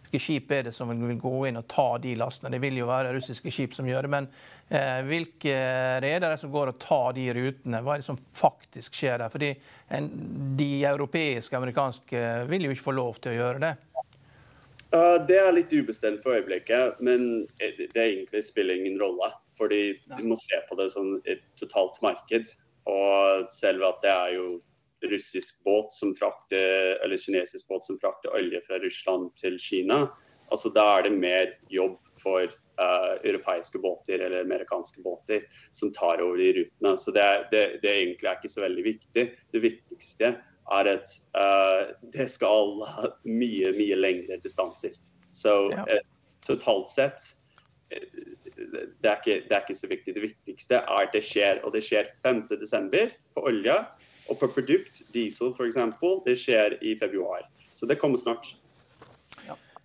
hvilke 0.10 0.24
skip 0.24 0.52
er 0.52 0.64
det 0.66 0.72
som 0.74 0.90
vil 0.90 1.18
gå 1.22 1.32
inn 1.46 1.60
og 1.60 1.68
ta 1.70 2.00
de 2.02 2.16
lastene? 2.18 2.50
Det 2.56 2.62
vil 2.64 2.80
jo 2.80 2.88
være 2.90 3.14
russiske 3.14 3.52
skip 3.54 3.76
som 3.78 3.86
gjør 3.86 4.08
det. 4.08 4.10
Men 4.10 4.28
eh, 4.70 5.02
hvilke 5.06 5.54
redere 6.02 6.38
som 6.42 6.52
går 6.52 6.72
og 6.72 6.80
tar 6.82 7.14
de 7.14 7.28
rutene? 7.38 7.82
Hva 7.86 7.94
er 7.94 8.02
det 8.02 8.08
som 8.08 8.18
faktisk 8.18 8.98
skjer 8.98 9.22
der? 9.22 9.30
Fordi 9.30 9.52
en, 9.94 10.10
de 10.58 10.72
europeiske 10.90 11.54
og 11.54 11.62
amerikanske 11.62 12.24
vil 12.50 12.66
jo 12.66 12.74
ikke 12.74 12.88
få 12.88 12.96
lov 12.98 13.22
til 13.22 13.36
å 13.36 13.38
gjøre 13.38 13.62
det. 13.68 13.76
Uh, 14.90 15.22
det 15.30 15.38
er 15.38 15.54
litt 15.54 15.74
ubestemt 15.78 16.24
for 16.24 16.34
øyeblikket, 16.34 16.98
men 17.06 17.46
det 17.60 17.94
egentlig 17.94 18.42
spiller 18.48 18.80
ingen 18.80 18.98
rolle. 19.02 19.30
Fordi 19.60 19.94
du 20.16 20.24
må 20.26 20.40
se 20.40 20.58
på 20.66 20.80
det 20.80 20.90
som 20.96 21.20
et 21.30 21.46
totalt 21.60 22.02
marked. 22.02 22.50
Og 22.90 23.46
selv 23.54 23.86
at 23.86 24.02
det 24.02 24.10
er 24.10 24.34
jo 24.40 24.48
russisk 25.08 25.64
båt 25.64 25.94
som 25.94 26.16
frakter, 26.16 26.98
eller 27.04 27.18
kinesisk 27.18 27.68
båt 27.68 27.86
som 27.86 28.00
frakter 28.00 28.34
olje 28.36 28.62
fra 28.68 28.80
Russland 28.80 29.32
til 29.40 29.60
Kina, 29.60 30.08
altså 30.52 30.72
da 30.74 30.86
er 30.98 31.08
det 31.08 31.14
mer 31.16 31.54
jobb 31.70 31.98
for 32.20 32.46
uh, 32.50 33.16
europeiske 33.24 33.80
båter 33.80 34.20
eller 34.20 34.44
amerikanske 34.44 35.02
båter 35.06 35.46
som 35.72 35.94
tar 35.94 36.24
over 36.26 36.38
de 36.42 36.52
rutene. 36.58 36.96
Så 36.98 37.14
det, 37.16 37.26
det, 37.52 37.66
det 37.84 37.92
egentlig 37.96 38.30
er 38.30 38.40
ikke 38.40 38.56
så 38.56 38.66
veldig 38.66 38.86
viktig. 38.86 39.26
Det 39.54 39.64
viktigste 39.64 40.34
er 40.80 40.92
at 40.96 41.14
uh, 41.38 41.94
det 42.14 42.30
skal 42.30 42.82
ha 42.90 43.12
mye, 43.30 43.74
mye 43.78 44.00
lengre 44.00 44.40
distanser. 44.44 44.98
Så 45.32 45.70
ja. 45.74 45.86
uh, 45.86 46.02
totalt 46.48 46.90
sett 46.92 47.36
det 47.90 49.10
er, 49.10 49.16
ikke, 49.18 49.40
det 49.48 49.56
er, 49.56 49.64
ikke, 49.64 49.76
så 49.76 49.88
viktig. 49.90 50.14
Det 50.14 50.22
viktigste 50.22 50.76
er 50.78 51.08
at 51.08 51.14
det 51.16 51.24
skjer, 51.26 51.62
og 51.66 51.74
det 51.74 51.82
skjer 51.86 52.12
5.12. 52.26 53.16
på 53.34 53.46
olje. 53.50 53.78
Og 54.30 54.38
for 54.38 54.54
produkt, 54.54 55.02
diesel 55.14 55.54
f.eks., 55.56 55.80
det 56.26 56.36
skjer 56.38 56.78
i 56.86 56.96
februar. 57.00 57.48
Så 57.74 57.90
det 57.90 57.98
kommer 58.02 58.22
snart. 58.22 58.54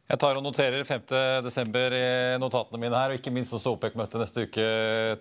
Jeg 0.04 0.20
tar 0.20 0.36
og 0.36 0.44
noterer 0.44 0.84
5.12. 0.84 1.94
i 1.96 2.36
notatene 2.36 2.80
mine 2.82 2.98
her, 2.98 3.14
og 3.14 3.22
ikke 3.22 3.32
minst 3.32 3.54
også 3.56 3.72
OPEC-møtet 3.72 4.20
neste 4.20 4.44
uke, 4.44 4.66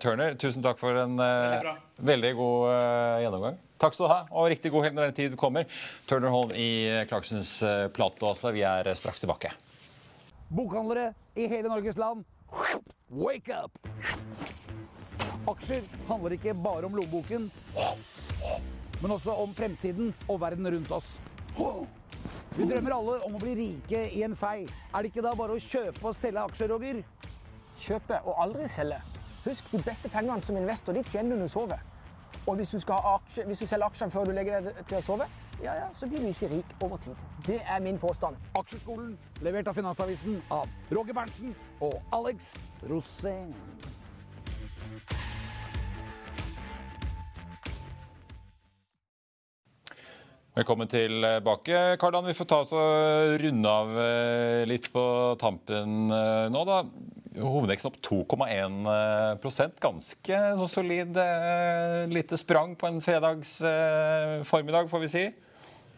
Turner. 0.02 0.36
Tusen 0.36 0.64
takk 0.64 0.76
for 0.76 0.98
en 1.00 1.16
veldig, 1.16 1.72
veldig 2.04 2.32
god 2.36 2.66
uh, 2.68 3.22
gjennomgang. 3.24 3.56
Takk 3.80 3.96
skal 3.96 4.04
du 4.04 4.12
ha, 4.12 4.18
og 4.28 4.50
riktig 4.52 4.74
god 4.74 4.84
helg 4.84 4.98
når 4.98 5.08
den 5.08 5.16
tid 5.16 5.38
kommer. 5.40 5.64
Turner 6.10 6.34
Holm 6.34 6.52
i 6.52 6.68
Clarksons 7.08 7.56
uh, 7.64 7.86
Plate 7.96 8.52
Vi 8.52 8.66
er 8.68 8.92
straks 9.00 9.24
tilbake. 9.24 9.54
Bokhandlere 10.52 11.14
i 11.32 11.48
hele 11.48 11.72
Norges 11.72 11.96
land, 11.96 12.28
wake 13.08 13.56
up! 13.56 13.80
Aksjer 15.48 15.82
handler 16.08 16.36
ikke 16.36 16.54
bare 16.54 16.84
om 16.86 16.94
lommeboken 16.96 17.48
men 19.04 19.12
også 19.12 19.34
om 19.36 19.50
fremtiden 19.54 20.14
og 20.32 20.38
verden 20.40 20.66
rundt 20.72 20.92
oss. 20.96 21.18
Vi 22.56 22.64
drømmer 22.70 22.94
alle 22.96 23.16
om 23.26 23.34
å 23.36 23.40
bli 23.42 23.52
rike 23.58 23.98
i 24.16 24.22
en 24.24 24.36
fei. 24.38 24.62
Er 24.64 25.02
det 25.04 25.10
ikke 25.10 25.24
da 25.26 25.34
bare 25.36 25.58
å 25.58 25.60
kjøpe 25.60 26.08
og 26.08 26.16
selge 26.16 26.44
aksjer, 26.48 26.70
Roger? 26.72 27.02
Kjøpe 27.84 28.20
og 28.24 28.38
aldri 28.46 28.68
selge. 28.72 29.02
Husk, 29.44 29.68
de 29.74 29.80
beste 29.84 30.08
pengene 30.08 30.40
som 30.40 30.56
investor 30.56 30.96
de 30.96 31.02
tjener 31.04 31.34
du 31.34 31.42
når 31.42 31.50
du 31.50 31.52
sover. 31.52 31.82
Og 32.46 32.56
hvis 32.56 32.72
du, 32.72 32.78
aksje, 32.94 33.44
hvis 33.44 33.60
du 33.60 33.66
selger 33.66 33.90
aksjene 33.90 34.14
før 34.14 34.30
du 34.30 34.32
legger 34.38 34.64
deg 34.64 34.80
til 34.88 34.96
å 34.96 35.02
sove, 35.04 35.28
ja, 35.60 35.74
ja, 35.82 35.90
så 35.92 36.08
blir 36.08 36.24
du 36.24 36.30
ikke 36.30 36.48
rik 36.54 36.72
over 36.86 37.02
tid. 37.04 37.20
Det 37.44 37.60
er 37.60 37.84
min 37.84 38.00
påstand. 38.00 38.40
Aksjeskolen, 38.56 39.18
levert 39.44 39.68
av 39.68 39.76
Finansavisen 39.76 40.40
av 40.54 40.64
Roger 40.96 41.20
Berntsen 41.20 41.52
og 41.84 42.00
Alex 42.16 42.54
Rosén. 42.88 43.52
Velkommen 50.54 50.88
tilbake. 50.88 51.96
Kardan, 51.96 52.26
vi 52.26 52.34
får 52.34 52.46
ta 52.46 52.56
oss 52.62 52.70
og 52.78 53.32
runde 53.42 53.70
av 53.70 53.88
eh, 53.98 54.60
litt 54.70 54.84
på 54.94 55.02
tampen 55.40 56.14
eh, 56.14 56.44
nå, 56.54 56.60
da. 56.68 56.76
Hovedveksten 57.42 57.90
opp 57.90 57.96
2,1 58.06 59.74
Ganske 59.82 60.38
så 60.60 60.68
solid 60.70 61.18
eh, 61.18 62.04
lite 62.06 62.38
sprang 62.38 62.76
på 62.78 62.86
en 62.86 63.02
fredags 63.02 63.56
formiddag, 64.46 64.86
får 64.94 65.02
vi 65.02 65.10
si. 65.16 65.24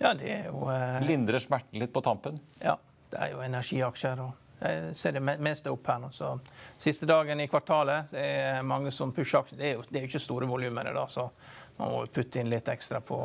Ja, 0.01 0.15
det 0.17 0.33
er 0.39 0.49
jo 0.49 0.65
eh... 0.73 1.05
Lindrer 1.05 1.45
smerten 1.45 1.77
litt 1.77 1.93
på 1.93 2.01
tampen? 2.01 2.41
Ja, 2.65 2.79
det 3.13 3.21
er 3.27 3.37
jo 3.37 3.45
energiaksjer. 3.45 4.25
og 4.25 4.65
jeg 4.65 4.97
ser 4.97 5.19
det 5.19 5.25
meste 5.37 5.69
opp 5.69 5.93
her 5.93 6.01
nå. 6.01 6.15
Så 6.17 6.33
siste 6.81 7.05
dagen 7.05 7.45
i 7.45 7.51
kvartalet 7.53 8.09
det 8.17 8.25
er 8.41 8.65
mange 8.65 8.89
som 8.89 9.13
pusher 9.13 9.45
aksjer. 9.45 9.61
Det 9.61 9.69
er 9.69 9.77
jo, 9.77 9.85
det 9.91 10.01
er 10.01 10.09
jo 10.09 10.15
ikke 10.15 10.27
store 10.33 10.49
volumer, 10.49 10.95
da, 10.97 11.05
så 11.13 11.29
man 11.77 11.93
må 11.93 12.05
putte 12.09 12.41
inn 12.41 12.49
litt 12.49 12.73
ekstra 12.73 13.05
på 13.05 13.21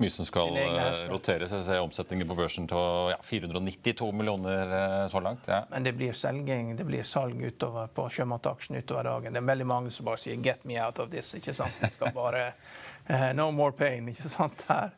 mye 0.00 0.12
som 0.12 0.26
skal 0.26 0.56
eh, 0.56 1.02
roteres. 1.10 1.52
Jeg 1.52 1.64
ser 1.66 1.82
omsetningen 1.84 2.28
på 2.28 2.36
børsen 2.38 2.66
til 2.70 3.10
ja, 3.12 3.18
492 3.24 4.10
millioner 4.16 4.74
eh, 4.76 5.06
så 5.12 5.22
langt. 5.22 5.48
Ja. 5.50 5.62
Men 5.70 5.86
det 5.86 5.94
blir 5.98 6.16
selging, 6.16 6.74
det 6.78 6.86
blir 6.88 7.06
salg 7.06 7.40
utover 7.40 7.90
på 7.94 8.06
sjømataksjen 8.12 8.80
utover 8.80 9.08
dagen. 9.10 9.36
Det 9.36 9.42
er 9.42 9.50
veldig 9.52 9.68
mange 9.68 9.94
som 9.94 10.08
bare 10.08 10.22
sier 10.22 10.40
'get 10.40 10.64
me 10.64 10.80
out 10.82 10.98
of 10.98 11.10
this'. 11.12 11.34
ikke 11.36 11.54
sant? 11.54 11.76
Det 11.80 11.92
skal 11.92 12.14
bare 12.16 12.52
uh, 13.10 13.32
No 13.34 13.50
more 13.50 13.72
pain. 13.72 14.08
ikke 14.08 14.28
sant? 14.28 14.64
Her. 14.68 14.90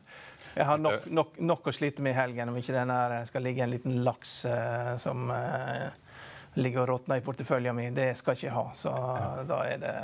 Jeg 0.55 0.65
har 0.65 0.77
nok, 0.77 1.07
nok, 1.07 1.39
nok, 1.39 1.67
å 1.67 1.73
slite 1.73 2.01
med 2.01 2.13
i 2.13 2.19
helgen 2.19 2.49
om 2.49 2.57
ikke 2.57 2.73
den 2.73 2.89
her 2.93 3.25
skal 3.25 3.41
ligge 3.41 3.63
en 3.63 3.73
liten 3.73 4.03
laks 4.03 4.45
uh, 4.45 4.97
som 5.01 5.29
uh, 5.31 5.89
ligger 6.55 6.83
og 6.83 6.89
råtner 6.89 7.17
i 7.17 7.25
porteføljen 7.25 7.75
min. 7.75 7.95
Det 7.95 8.13
skal 8.17 8.37
jeg 8.37 8.47
ikke 8.47 8.55
ha. 8.55 8.69
Så 8.77 8.93
da 9.49 9.63
er 9.65 9.81
det 9.81 9.95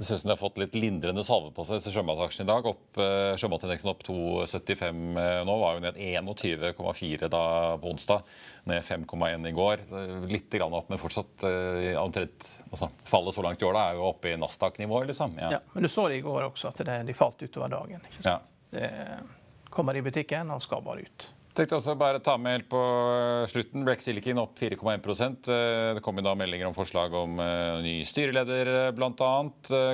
det 0.00 0.06
ser 0.06 0.14
ut 0.14 0.20
som 0.20 0.28
de 0.28 0.32
har 0.32 0.40
fått 0.40 0.58
litt 0.58 0.76
lindrende 0.80 1.20
salve 1.20 1.50
på 1.52 1.64
seg 1.68 1.82
til 1.84 1.92
sjømataksjene 1.92 2.46
i 2.46 2.48
dag. 2.48 2.68
Opp, 2.70 2.86
uh, 2.96 3.34
sjømatindeksen 3.36 3.90
opp 3.90 4.00
2,75 4.06 5.02
uh, 5.12 5.24
nå. 5.44 5.56
Var 5.60 5.74
jo 5.76 5.82
ned 5.84 5.98
21,4 6.00 7.28
da 7.28 7.42
på 7.82 7.90
onsdag. 7.90 8.30
Ned 8.70 8.80
5,1 8.86 9.44
i 9.50 9.52
går. 9.58 9.82
Litt 10.30 10.56
grann 10.56 10.78
opp, 10.78 10.88
men 10.88 11.02
fortsatt 11.02 11.44
uh, 11.44 11.98
omtrent 12.00 12.48
altså, 12.70 12.88
Fallet 13.12 13.36
så 13.36 13.44
langt 13.44 13.60
i 13.60 13.68
år 13.68 13.76
da, 13.76 13.82
er 13.90 14.00
jo 14.00 14.06
oppe 14.08 14.32
i 14.32 14.38
Nasdaq-nivå, 14.40 15.02
liksom. 15.10 15.36
Ja. 15.36 15.52
ja. 15.58 15.60
Men 15.74 15.84
du 15.84 15.92
så 15.92 16.06
det 16.08 16.22
i 16.22 16.24
går 16.24 16.46
også, 16.46 16.72
at 16.72 16.80
det, 16.88 16.96
de 17.10 17.18
falt 17.20 17.44
utover 17.44 17.76
dagen. 17.76 18.08
Ikke 18.08 18.22
sant? 18.22 18.48
Ja. 18.72 18.80
Det 18.80 19.68
kommer 19.68 20.00
i 20.00 20.06
butikken 20.08 20.56
og 20.56 20.64
skal 20.64 20.80
bare 20.86 21.04
ut. 21.04 21.28
Tenkte 21.60 21.76
også 21.76 21.92
bare 22.00 22.22
ta 22.24 22.38
med 22.40 22.54
helt 22.54 22.68
på 22.72 22.80
eh, 22.80 23.42
slutten. 23.50 23.82
Rex 23.84 24.06
Silicon 24.06 24.38
opp 24.40 24.54
4,1 24.56 25.50
eh, 25.52 25.90
Det 25.98 26.00
kom 26.00 26.16
da 26.24 26.32
meldinger 26.38 26.70
om 26.70 26.76
forslag 26.76 27.12
om 27.12 27.34
uh, 27.36 27.82
ny 27.84 27.98
styreleder, 28.08 28.88
bl.a. 28.96 29.28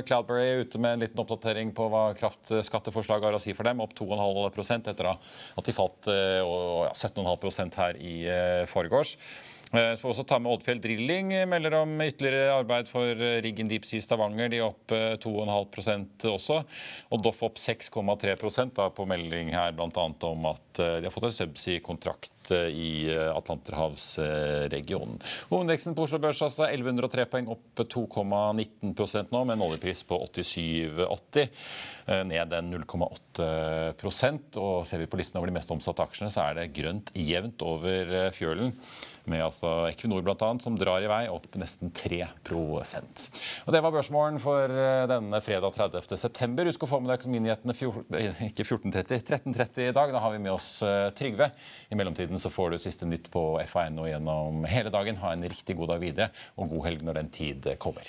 Cloudberry 0.07 0.44
er 0.44 0.62
ute 0.62 0.79
med 0.79 0.94
en 0.94 1.02
liten 1.02 1.22
oppdatering 1.24 1.72
på 1.74 1.88
hva 1.90 2.05
kraftskatteforslaget 2.20 3.26
har 3.26 3.38
å 3.40 3.42
si 3.42 3.57
for 3.57 3.66
dem. 3.66 3.83
Opp 3.83 3.96
2,5% 3.98 4.92
etter 4.92 5.11
at 5.11 5.66
de 5.66 5.74
falt 5.74 6.07
uh, 6.07 6.87
ja, 6.87 6.94
17,5 6.94 7.74
her 7.83 7.98
i 7.98 8.14
forgårs. 8.70 9.16
Eh, 9.72 9.96
så 9.96 10.00
får 10.00 10.12
også 10.12 10.24
ta 10.31 10.38
med 10.38 10.52
Oddfjell 10.52 10.81
Drilling 10.83 11.33
melder 11.50 11.74
om 11.81 11.96
ytterligere 12.05 12.55
arbeid 12.55 12.90
for 12.90 13.09
eh, 13.11 13.40
Riggen 13.42 13.70
Deep 13.70 13.87
Sea 13.88 14.05
Stavanger. 14.05 14.50
De 14.52 14.61
er 14.61 14.68
opp 14.68 14.94
2,5 14.94 16.31
også. 16.31 16.61
Og 17.11 17.24
Doff 17.24 17.42
opp 17.46 17.59
6,3% 17.59 18.81
på 18.94 19.09
melding 19.11 19.50
her 19.57 19.74
bl.a. 19.74 20.07
om 20.31 20.48
at 20.52 20.64
de 20.76 21.07
har 21.07 21.14
fått 21.14 21.31
en 21.31 21.35
subsea-kontrakt 21.35 22.33
i 22.52 23.11
Atlanterhavsregionen. 23.11 25.16
Hovedindeksen 25.50 25.96
på 25.98 26.05
Oslo 26.05 26.20
Børs 26.22 26.44
altså 26.46 26.68
1103 26.68 27.24
poeng, 27.33 27.48
opp 27.50 27.83
2,19% 27.83 29.35
nå, 29.35 29.40
med 29.48 29.57
en 29.57 29.64
oljepris 29.66 30.05
på 30.07 30.20
87,80. 30.29 31.50
Ned 32.31 32.55
en 32.55 32.68
0,8% 32.70 34.61
Og 34.62 34.87
ser 34.87 35.02
vi 35.02 35.09
på 35.11 35.18
listen 35.18 35.40
over 35.40 35.50
de 35.50 35.57
mest 35.57 35.72
omsatte 35.74 36.07
aksjene, 36.07 36.31
så 36.31 36.44
er 36.44 36.61
det 36.61 36.74
grønt 36.76 37.11
jevnt 37.18 37.66
over 37.66 38.31
fjølen 38.37 38.70
med 39.31 39.45
altså 39.45 39.71
Equinor 39.91 40.25
bl.a., 40.27 40.51
som 40.62 40.77
drar 40.79 41.05
i 41.05 41.11
vei 41.11 41.23
opp 41.33 41.49
nesten 41.59 41.93
3% 41.95 43.27
Og 43.67 43.75
Det 43.75 43.83
var 43.85 43.95
børsmålen 43.95 44.41
for 44.43 44.71
eh, 44.71 45.07
denne 45.11 45.41
fredag 45.45 45.77
30. 45.77 46.17
september. 46.21 46.69
Husk 46.71 46.87
å 46.87 46.91
få 46.91 47.01
med 47.03 47.12
deg 47.12 47.21
økonominyhetene 47.23 47.77
eh, 48.21 48.45
ikke 48.51 48.67
14.30, 48.67 49.25
13.30 49.25 49.91
i 49.91 49.97
dag. 49.97 50.15
Da 50.15 50.23
har 50.25 50.35
vi 50.35 50.43
med 50.43 50.55
oss 50.55 50.71
eh, 50.87 51.09
Trygve. 51.17 51.51
I 51.91 51.99
mellomtiden 51.99 52.41
så 52.43 52.53
får 52.53 52.75
du 52.75 52.81
siste 52.83 53.09
nytt 53.09 53.31
på 53.33 53.49
FA.no 53.71 54.09
gjennom 54.11 54.67
hele 54.71 54.93
dagen. 54.95 55.21
Ha 55.23 55.35
en 55.35 55.49
riktig 55.49 55.79
god 55.79 55.95
dag 55.95 56.03
videre, 56.03 56.31
og 56.57 56.73
god 56.75 56.89
helg 56.91 57.07
når 57.07 57.23
den 57.23 57.35
tid 57.35 57.75
kommer. 57.83 58.09